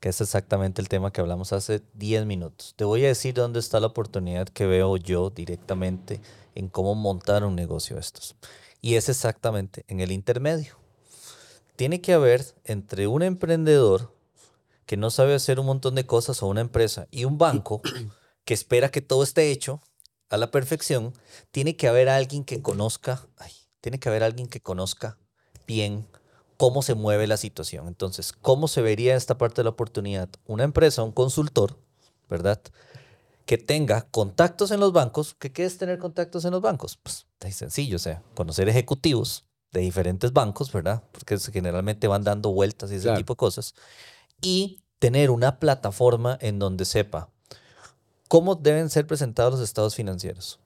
[0.00, 2.74] que es exactamente el tema que hablamos hace 10 minutos.
[2.76, 6.20] Te voy a decir dónde está la oportunidad que veo yo directamente
[6.54, 8.34] en cómo montar un negocio de estos.
[8.80, 10.76] Y es exactamente en el intermedio.
[11.76, 14.12] Tiene que haber entre un emprendedor
[14.86, 17.80] que no sabe hacer un montón de cosas o una empresa y un banco
[18.44, 19.80] que espera que todo esté hecho
[20.28, 21.12] a la perfección,
[21.50, 25.18] tiene que haber alguien que conozca, ay, tiene que haber alguien que conozca
[25.66, 26.06] bien
[26.56, 27.88] cómo se mueve la situación.
[27.88, 30.28] Entonces, ¿cómo se vería esta parte de la oportunidad?
[30.46, 31.78] Una empresa, un consultor,
[32.30, 32.60] ¿verdad?
[33.46, 35.34] Que tenga contactos en los bancos.
[35.38, 36.96] ¿Qué, qué es tener contactos en los bancos?
[37.02, 41.02] Pues es sencillo, o sea, conocer ejecutivos de diferentes bancos, ¿verdad?
[41.12, 43.18] Porque generalmente van dando vueltas y ese Claro.
[43.18, 43.74] tipo de cosas.
[44.40, 47.30] Y tener una plataforma en donde sepa
[48.32, 50.58] cómo deben ser presentados los estados financieros,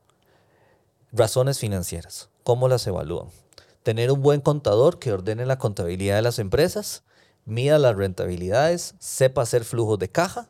[1.11, 3.27] razones financieras, cómo las evalúan.
[3.83, 7.03] Tener un buen contador que ordene la contabilidad de las empresas,
[7.45, 10.49] mida las rentabilidades, sepa hacer flujos de caja,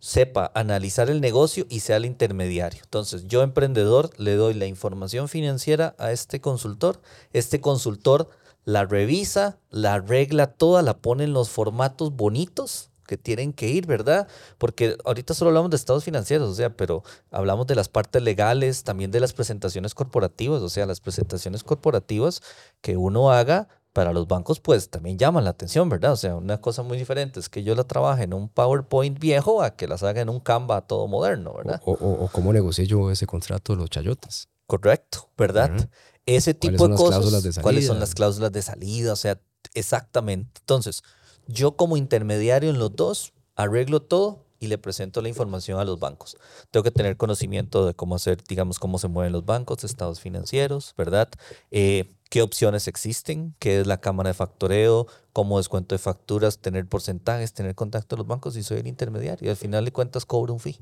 [0.00, 2.80] sepa analizar el negocio y sea el intermediario.
[2.82, 7.00] Entonces, yo emprendedor le doy la información financiera a este consultor,
[7.32, 8.30] este consultor
[8.64, 13.86] la revisa, la arregla toda, la pone en los formatos bonitos que tienen que ir,
[13.86, 14.28] ¿verdad?
[14.58, 17.02] Porque ahorita solo hablamos de estados financieros, o sea, pero
[17.32, 22.42] hablamos de las partes legales, también de las presentaciones corporativas, o sea, las presentaciones corporativas
[22.82, 26.12] que uno haga para los bancos, pues también llaman la atención, ¿verdad?
[26.12, 29.62] O sea, una cosa muy diferente es que yo la trabaje en un PowerPoint viejo
[29.62, 31.80] a que las haga en un Canva todo moderno, ¿verdad?
[31.84, 34.48] O, o- o cómo negocié yo ese contrato de los chayotas.
[34.66, 35.70] Correcto, ¿verdad?
[35.74, 35.88] Ajá.
[36.26, 37.58] Ese ¿Cuáles tipo de cosas.
[37.62, 39.14] ¿Cuáles son las cláusulas de salida?
[39.14, 39.40] O sea,
[39.72, 40.60] exactamente.
[40.60, 41.02] Entonces,
[41.48, 45.98] yo como intermediario en los dos, arreglo todo y le presento la información a los
[45.98, 46.36] bancos.
[46.70, 50.94] Tengo que tener conocimiento de cómo hacer, digamos, cómo se mueven los bancos, estados financieros,
[50.96, 51.28] ¿verdad?
[51.70, 56.86] Eh, qué opciones existen, qué es la cámara de factoreo, cómo descuento de facturas, tener
[56.86, 59.46] porcentajes, tener contacto con los bancos y soy el intermediario.
[59.46, 60.78] Y al final de cuentas cobro un fee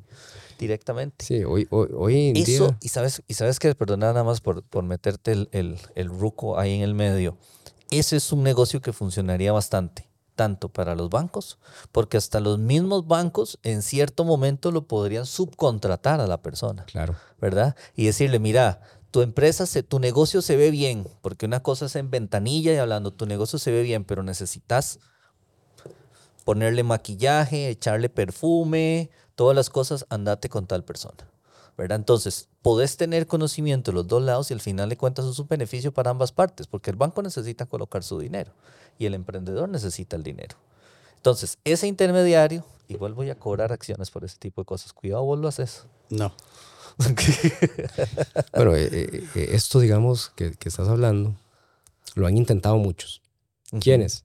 [0.58, 1.24] directamente.
[1.24, 2.78] Sí, hoy, hoy, hoy en Eso, día.
[2.80, 6.58] y sabes, y sabes que, perdona nada más por, por meterte el, el, el ruco
[6.58, 7.36] ahí en el medio,
[7.90, 11.58] ese es un negocio que funcionaría bastante, tanto para los bancos,
[11.90, 17.16] porque hasta los mismos bancos en cierto momento lo podrían subcontratar a la persona, Claro.
[17.40, 17.74] ¿verdad?
[17.96, 18.80] Y decirle, mira,
[19.10, 22.76] tu empresa, se, tu negocio se ve bien, porque una cosa es en ventanilla y
[22.76, 25.00] hablando, tu negocio se ve bien, pero necesitas
[26.44, 31.28] ponerle maquillaje, echarle perfume, todas las cosas, andate con tal persona.
[31.76, 31.98] ¿Verdad?
[31.98, 35.48] Entonces, podés tener conocimiento de los dos lados y al final de cuentas es un
[35.48, 38.52] beneficio para ambas partes, porque el banco necesita colocar su dinero
[38.98, 40.56] y el emprendedor necesita el dinero.
[41.16, 44.92] Entonces, ese intermediario, igual voy a cobrar acciones por ese tipo de cosas.
[44.92, 45.84] Cuidado, vos lo haces.
[46.10, 46.32] No.
[48.54, 51.34] Bueno, eh, eh, eh, esto, digamos, que, que estás hablando,
[52.14, 53.20] lo han intentado muchos.
[53.80, 54.24] ¿Quiénes?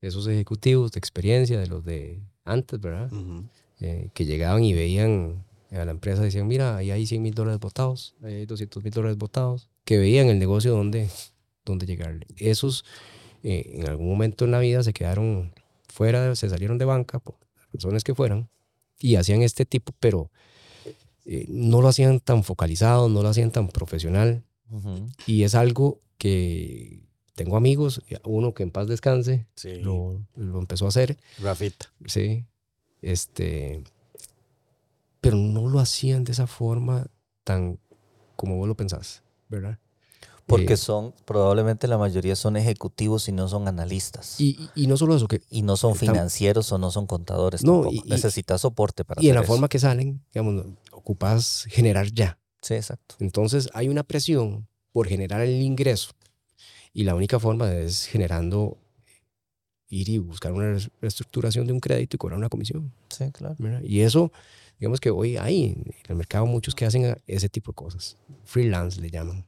[0.00, 3.10] Esos ejecutivos de experiencia, de los de antes, ¿verdad?
[3.80, 5.44] Eh, que llegaban y veían
[5.74, 8.92] a la empresa, decían, mira, ahí hay 100 mil dólares votados, ahí hay 200 mil
[8.92, 11.08] dólares votados, que veían el negocio donde,
[11.64, 12.26] donde llegarle.
[12.36, 12.84] Esos,
[13.42, 15.52] eh, en algún momento en la vida se quedaron
[15.88, 17.36] fuera, se salieron de banca por
[17.72, 18.48] razones que fueran,
[18.98, 20.30] y hacían este tipo, pero
[21.26, 24.42] eh, no lo hacían tan focalizado, no lo hacían tan profesional.
[24.70, 25.08] Ujú.
[25.26, 27.02] Y es algo que
[27.34, 29.76] tengo amigos, uno que en paz descanse, Sí.
[29.80, 31.92] lo, lo empezó a hacer, Rafita.
[32.06, 32.44] sí,
[33.02, 33.82] este,
[35.24, 37.06] pero no lo hacían de esa forma
[37.44, 37.78] tan
[38.36, 39.78] como vos lo pensás, ¿verdad?
[40.46, 44.38] Porque Eh, son, probablemente la mayoría son ejecutivos y no son analistas.
[44.38, 47.64] Y, y, y- y no solo eso, que no son financieros o no son contadores
[47.64, 49.46] No, y- y- Necesitas soporte para y en la eso.
[49.52, 52.38] forma que salen, digamos, ocupas generar ya.
[52.60, 53.14] Sí, exacto.
[53.20, 56.10] Entonces hay una presión por generar el ingreso
[56.92, 58.76] y la única forma es generando
[59.88, 62.92] ir y buscar una reestructuración de un crédito y cobrar una comisión.
[63.08, 63.54] Sí, claro.
[63.58, 63.80] ¿verdad?
[63.82, 64.32] Y eso,
[64.78, 68.16] digamos que hoy hay en el mercado muchos que hacen ese tipo de cosas.
[68.44, 69.46] Freelance le llaman.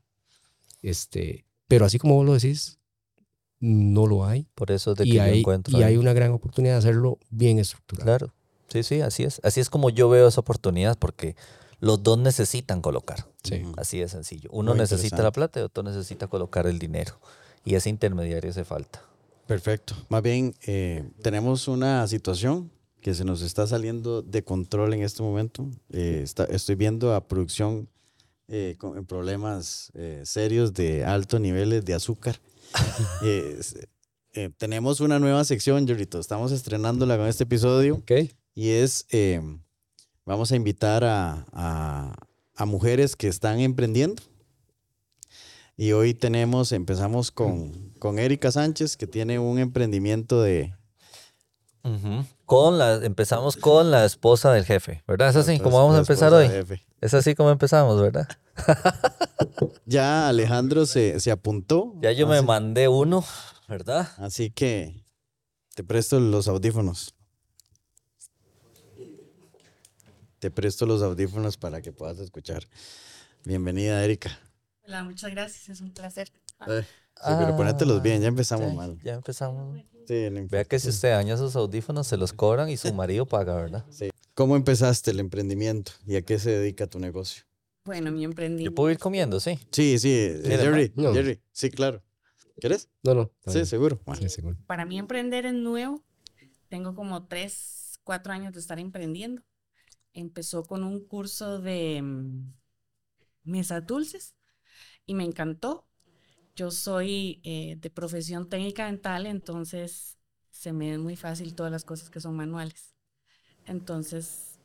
[0.83, 2.79] Este, pero así como vos lo decís,
[3.61, 4.47] no lo hay.
[4.55, 5.73] Por eso es de que Y yo hay, encuentro.
[5.77, 5.93] y ahí.
[5.93, 8.05] hay una gran oportunidad de hacerlo bien estructurado.
[8.05, 8.35] Claro.
[8.69, 9.41] Sí, sí, así es.
[9.45, 11.37] Así es como yo veo esa oportunidad porque
[11.79, 13.27] los dos necesitan colocar.
[13.45, 13.63] Sí.
[13.77, 14.49] Así de sencillo.
[14.53, 17.19] Uno Muy necesita la plata y otro necesita colocar el dinero.
[17.65, 19.03] Y ese intermediario hace falta.
[19.47, 19.95] Perfecto.
[20.09, 22.71] Más bien, eh, tenemos una situación
[23.01, 25.69] que se nos está saliendo de control en este momento.
[25.93, 27.89] Eh, está- estoy viendo a producción
[28.49, 32.41] eh, con problemas eh, serios de altos niveles de azúcar.
[34.59, 36.21] Tenemos una nueva sección, Jorito.
[36.21, 38.13] Estamos estrenándola con este episodio ¿Ok?
[38.55, 39.07] y es,
[40.27, 42.15] vamos a invitar a, a-
[42.55, 44.23] a mujeres que están emprendiendo.
[45.77, 50.75] Y hoy tenemos, empezamos con, con Erika Sánchez, que tiene un emprendimiento de...
[52.45, 55.29] Con la, empezamos con la esposa del jefe, ¿verdad?
[55.31, 56.49] Es así como vamos a empezar hoy.
[57.01, 58.29] Es así como empezamos, ¿verdad?
[59.87, 61.95] Ya Alejandro se, se apuntó.
[62.01, 63.25] Ya yo me mandé uno,
[63.69, 64.09] ¿verdad?
[64.19, 65.05] así que
[65.75, 67.15] te presto los audífonos.
[70.39, 72.65] Te presto los audífonos para que puedas escuchar.
[73.45, 74.39] Bienvenida, Erika.
[74.87, 76.31] Hola, muchas gracias, es un placer.
[76.67, 78.99] Eh, sí, pero ponételos bien, ya empezamos Sí, mal.
[79.03, 79.79] Ya empezamos.
[80.07, 83.27] Sí, no Vea que si usted daña sus audífonos, se los cobran y su marido
[83.27, 83.85] paga, ¿verdad?
[84.35, 87.45] ¿Cómo empezaste el emprendimiento y a qué se dedica tu negocio?
[87.85, 88.75] Bueno, mi Yo emprendimiento.
[88.75, 89.59] puedo ir comiendo, sí.
[89.71, 90.93] Sí, sí, eh, ¿Quiere Jerry?
[90.97, 91.15] No.
[91.15, 92.03] Jerry, sí, claro.
[92.61, 92.89] ¿Quieres?
[93.03, 93.33] No, no.
[93.47, 93.67] Sí, bien.
[93.67, 94.01] seguro.
[94.05, 94.57] Bueno, Sí, seguro.
[94.67, 96.05] Para mí emprender es nuevo.
[96.69, 99.43] Tengo como tres, cuatro años de estar emprendiendo.
[100.13, 102.53] Empezó con un curso de mm,
[103.45, 104.35] mesas dulces
[105.07, 105.87] y me encantó.
[106.57, 110.19] Yo soy eh, de profesión técnica dental, entonces
[110.51, 112.95] se me es muy fácil todas las cosas que son manuales.
[113.67, 114.59] Entonces,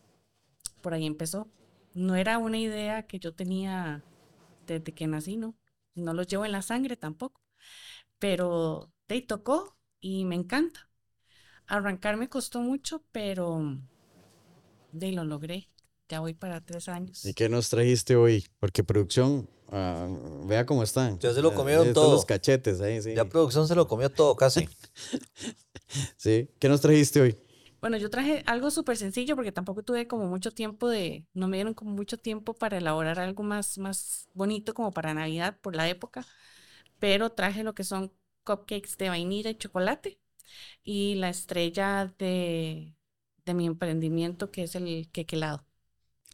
[0.81, 1.51] por ahí empezó.
[1.93, 4.05] No era una idea que yo tenía
[4.65, 5.57] desde que nací, ¿no?
[5.93, 7.41] No lo llevo en la sangre tampoco.
[8.19, 10.89] Pero te tocó y me encanta.
[11.67, 13.77] Arrancar me costó mucho, pero
[14.93, 15.69] de lo logré.
[16.07, 17.25] Ya voy para tres años.
[17.25, 18.45] ¿y qué nos trajiste hoy?
[18.59, 20.07] Porque producción, ah,
[20.45, 21.17] vea cómo están.
[21.19, 22.13] Ya se lo comieron todo.
[22.13, 23.13] los cachetes ahí, sí.
[23.15, 24.67] Ya producción se lo comió todo casi.
[26.15, 26.49] Sí.
[26.57, 27.37] ¿Qué nos trajiste hoy?
[27.81, 31.57] Bueno, yo traje algo súper sencillo porque tampoco tuve como mucho tiempo de, no me
[31.57, 35.89] dieron como mucho tiempo para elaborar algo más, más bonito como para Navidad por la
[35.89, 36.25] época,
[36.99, 38.13] pero traje lo que son
[38.43, 40.19] cupcakes de vainilla y chocolate
[40.83, 42.95] y la estrella de,
[43.45, 45.65] de mi emprendimiento que es el queque helado.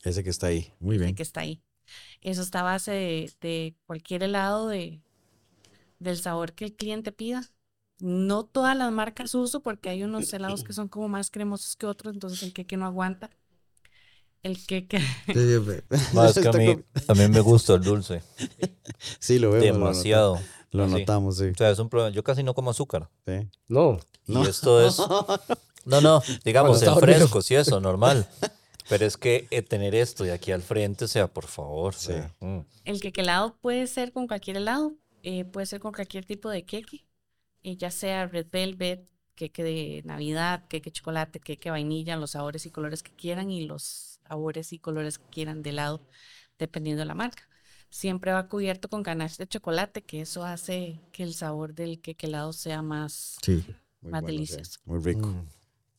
[0.04, 0.74] Ese que está ahí.
[0.80, 1.16] Muy bien.
[1.16, 1.64] que está ahí.
[2.22, 5.02] Eso está a base de, de cualquier helado de,
[6.00, 7.50] del sabor que el cliente pida.
[8.00, 11.86] No todas las marcas uso porque hay unos helados que son como más cremosos que
[11.86, 13.30] otros, entonces el que no aguanta.
[14.44, 14.88] El que
[16.14, 16.78] No, es que a mí,
[17.08, 18.22] a mí me gusta el dulce.
[19.20, 19.64] Sí, lo notamos.
[19.64, 20.40] Demasiado.
[20.72, 20.94] Lo Sí.
[20.94, 21.46] notamos, sí.
[21.46, 22.14] O sea, es un problema.
[22.16, 23.10] Yo casi no como azúcar.
[23.28, 23.48] Sí.
[23.68, 24.00] No.
[24.26, 24.44] No.
[24.44, 24.98] Y esto es.
[25.86, 27.00] No, no, digamos, dormido.
[27.00, 28.28] frescos y eso, normal.
[28.90, 31.94] Pero es que eh, tener esto de aquí al frente, o sea, por favor.
[31.94, 32.08] Sí.
[32.08, 32.60] sea, mm.
[32.86, 36.66] El queque helado puede ser con cualquier helado, eh, puede ser con cualquier tipo de
[36.66, 37.06] queque,
[37.64, 42.72] eh, ya sea red velvet, queque de Navidad, queque chocolate, queque vainilla, los sabores y
[42.72, 46.02] colores que quieran y los sabores y colores que quieran de helado,
[46.58, 47.48] dependiendo de la marca.
[47.90, 52.28] Siempre va cubierto con ganache de chocolate, que eso hace que el sabor del queque
[52.28, 53.38] helado sea más...
[53.42, 53.64] Sí.
[54.00, 54.80] Muy Más bueno, sí, delicioso.
[54.86, 55.28] Muy rico.
[55.28, 55.48] Mm.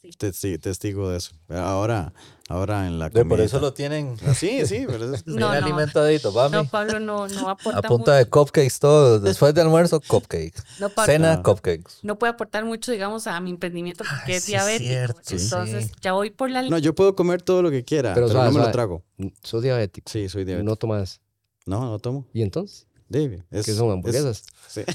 [0.03, 1.33] Testi- testigo de eso.
[1.49, 2.13] Ahora,
[2.49, 5.61] ahora en la Ve, Por eso lo tienen Ah, Sí, sí, pero es- No, bien
[5.61, 5.67] no.
[5.67, 6.53] alimentadito, papi.
[6.55, 8.13] No, Pablo no, no a aporta punta mucho.
[8.13, 9.19] de cupcakes todo.
[9.21, 10.63] Después de almuerzo, cupcakes.
[10.79, 11.43] No, Pablo Cena, Ah.
[11.43, 11.99] cupcakes.
[12.03, 14.89] no puede aportar mucho, digamos, a mi emprendimiento porque Ay, es sí, diabético.
[14.89, 15.93] cierto, Entonces, sí.
[16.01, 18.53] ya voy por la No, yo puedo comer todo lo que quiera, pero, Pero suave,
[18.53, 19.03] no me lo trago.
[19.43, 20.09] Sos diabético.
[20.11, 20.71] Sí, soy diabético.
[20.71, 21.21] No tomas.
[21.67, 22.25] No, no tomo.
[22.33, 22.87] ¿Y entonces?
[23.09, 24.45] David, es, ¿Qué son es- hamburguesas?
[24.69, 24.83] sí.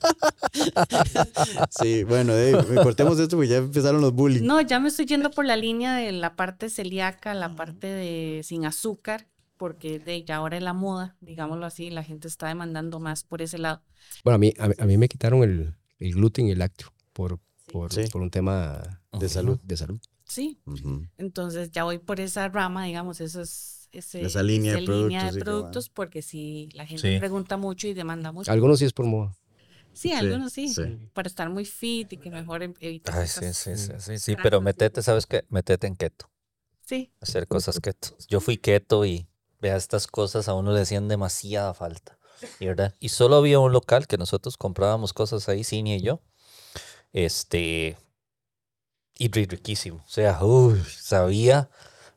[1.70, 2.52] sí, bueno, eh,
[2.82, 4.42] cortemos esto porque ya empezaron los bullying.
[4.44, 8.42] No, ya me estoy yendo por la línea de la parte celíaca, la parte de
[8.44, 13.00] sin azúcar, porque de ya ahora es la moda, digámoslo así, la gente está demandando
[13.00, 13.82] más por ese lado.
[14.24, 16.88] Bueno, a mí, a, mí- a mí me quitaron el, el gluten y el lácteo
[17.12, 17.38] por,
[17.72, 18.02] por, Sí.
[18.12, 19.58] por un tema De salud.
[19.62, 20.00] De salud.
[20.26, 21.06] Sí, Ujú.
[21.18, 25.08] entonces ya voy por esa rama, digamos, eso es ese- Esa línea de esa productos,
[25.08, 27.18] línea sí, de productos, porque si la gente Sí.
[27.18, 28.50] pregunta mucho y demanda mucho.
[28.50, 29.36] Algunos sí es por moda.
[29.94, 30.98] Sí, algunos sí, sí.
[31.12, 34.36] para estar muy fit y que mejor em- evitar Ay, sí, sí, sí, sí, sí,
[34.42, 35.44] pero metete, ¿sabes qué?
[35.48, 36.30] Metete en keto,
[36.84, 38.16] Sí, hacer cosas keto.
[38.28, 39.26] Yo fui keto y
[39.60, 42.18] vea, estas cosas a uno le hacían demasiada falta,
[42.60, 42.94] y ¿verdad?
[43.00, 46.20] Y solo había un local que nosotros comprábamos cosas ahí, Cine y yo,
[47.12, 47.96] este,
[49.16, 51.70] y ri- riquísimo, o sea, uy, sabía,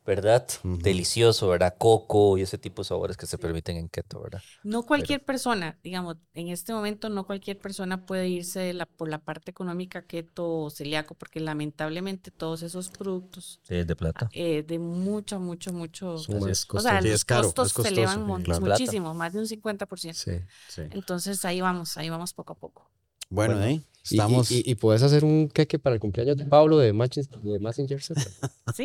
[0.08, 0.46] ¿verdad?
[0.64, 0.78] Ujú.
[0.82, 1.76] Delicioso, ¿verdad?
[1.78, 4.42] Coco y ese tipo de sabores que se permiten en keto, ¿verdad?
[4.62, 9.08] no cualquier persona, digamos, en este momento no cualquier persona puede irse de la, por
[9.08, 14.28] la parte económica keto o celíaco, porque lamentablemente todos esos productos Sí, de plata.
[14.32, 16.18] eh, de mucho, mucho, mucho...
[16.18, 17.00] Son más O sea.
[17.00, 18.60] Sí, los es caro, costos es se costoso, elevan sí, mon- claro.
[18.60, 20.18] muchísimo, más de un 50%.
[20.20, 20.32] Sí.
[20.68, 20.82] Sí.
[20.90, 22.90] Entonces ahí vamos, ahí vamos poco a poco.
[23.30, 23.80] Bueno, Bueno, eh,
[24.12, 24.50] estamos.
[24.50, 28.02] Y, y, y puedes hacer un queque para el cumpleaños de Pablo de, Messenger.
[28.02, 28.14] Z?
[28.70, 28.84] Sí,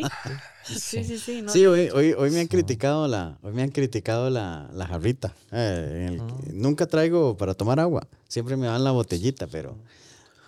[0.78, 1.42] sí, sí, sí.
[1.42, 4.86] no, Sí, hoy, hoy, hoy me han criticado la, hoy me han criticado la, la
[4.86, 5.34] jarrita.
[5.52, 6.26] Eh, Ah.
[6.52, 8.06] Nunca traigo para tomar agua.
[8.28, 9.76] Siempre me dan la botellita, pero,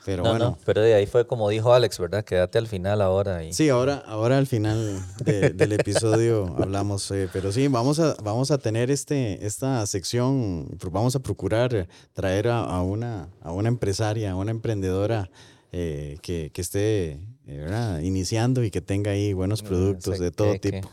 [0.06, 0.44] pero no, bueno.
[0.50, 2.24] no, pero de ahí fue como dijo Alex, ¿verdad?
[2.24, 3.42] Quédate al final ahora.
[3.44, 3.52] Y...
[3.52, 8.52] Sí, ahora, ahora al final de- del episodio hablamos, eh, pero sí, vamos a, vamos
[8.52, 14.30] a tener este, esta sección, vamos a procurar traer a, a una, a una empresaria,
[14.30, 15.28] a una emprendedora
[15.72, 17.18] eh, que, que esté eh,
[17.58, 17.98] ¿verdad?
[17.98, 20.88] iniciando y que tenga ahí buenos productos sí, de todo tipo.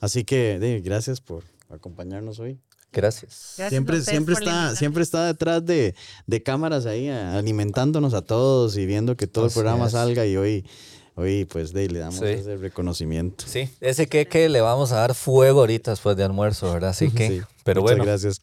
[0.00, 2.58] Así que gracias por acompañarnos hoy.
[2.92, 3.32] Gracias.
[3.68, 5.94] Siempre, siempre, está, siempre está detrás de,
[6.26, 9.92] de cámaras ahí, alimentándonos a todos y viendo que todo el programa es.
[9.92, 10.66] salga y hoy,
[11.14, 12.24] hoy pues de, le damos Sí.
[12.26, 13.44] ese reconocimiento.
[13.46, 16.90] Sí, ese queque le vamos a dar fuego ahorita después de almuerzo, ¿verdad?
[16.90, 18.40] Así que, Sí, pero muchas bueno, gracias.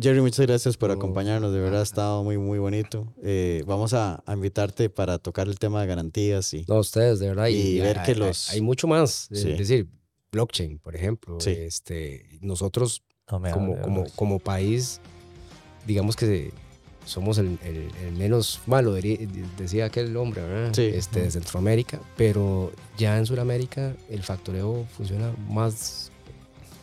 [0.00, 3.12] Jerry, muchas gracias por acompañarnos, de verdad ha estado muy, muy bonito.
[3.22, 7.28] Eh, vamos a, a invitarte para tocar el tema de garantías y No, ustedes, de
[7.28, 7.48] verdad.
[7.48, 9.28] Y ver hay- que hay- los- Hay mucho más.
[9.30, 9.50] Sí.
[9.50, 9.88] Es decir,
[10.32, 11.38] blockchain, por ejemplo.
[11.38, 11.50] Sí.
[11.50, 13.76] Este, nosotros no me como,
[14.16, 15.00] como, país,
[15.86, 16.52] digamos que
[17.06, 20.72] somos el, el- el menos malo, decía aquel hombre, ¿verdad?
[20.74, 20.90] Sí.
[20.92, 26.10] Este, de Centroamérica, pero ya en Sudamérica el factoreo funciona más,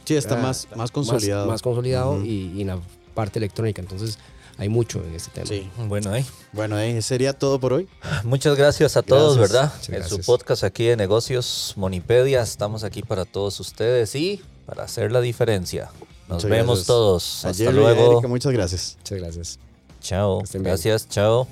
[0.06, 1.48] sí, está más, más consolidado.
[1.48, 2.80] más, consolidado y, y en la
[3.16, 3.82] parte electrónica.
[3.82, 4.20] Entonces
[4.58, 5.48] hay mucho en este tema.
[5.48, 5.68] Sí.
[5.88, 6.24] Bueno, ahí.
[6.54, 7.88] Bueno, eh, sería todo por hoy.
[8.24, 9.52] Muchas gracias a todos, Gracias.
[9.54, 9.74] ¿verdad?
[9.76, 14.84] Muchas En su podcast aquí de negocios Monipedia, estamos aquí para todos ustedes y para
[14.84, 15.90] hacer la diferencia.
[16.32, 16.88] Nos Muchas vemos gracias.
[16.88, 17.46] todos.
[17.46, 18.14] Hasta luego.
[18.14, 18.96] Erika, muchas gracias.
[19.00, 19.60] Muchas gracias.
[20.00, 20.42] Chao.
[20.54, 21.46] Gracias, chao.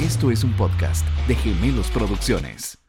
[0.00, 2.79] Esto es un podcast de Gemelos Producciones.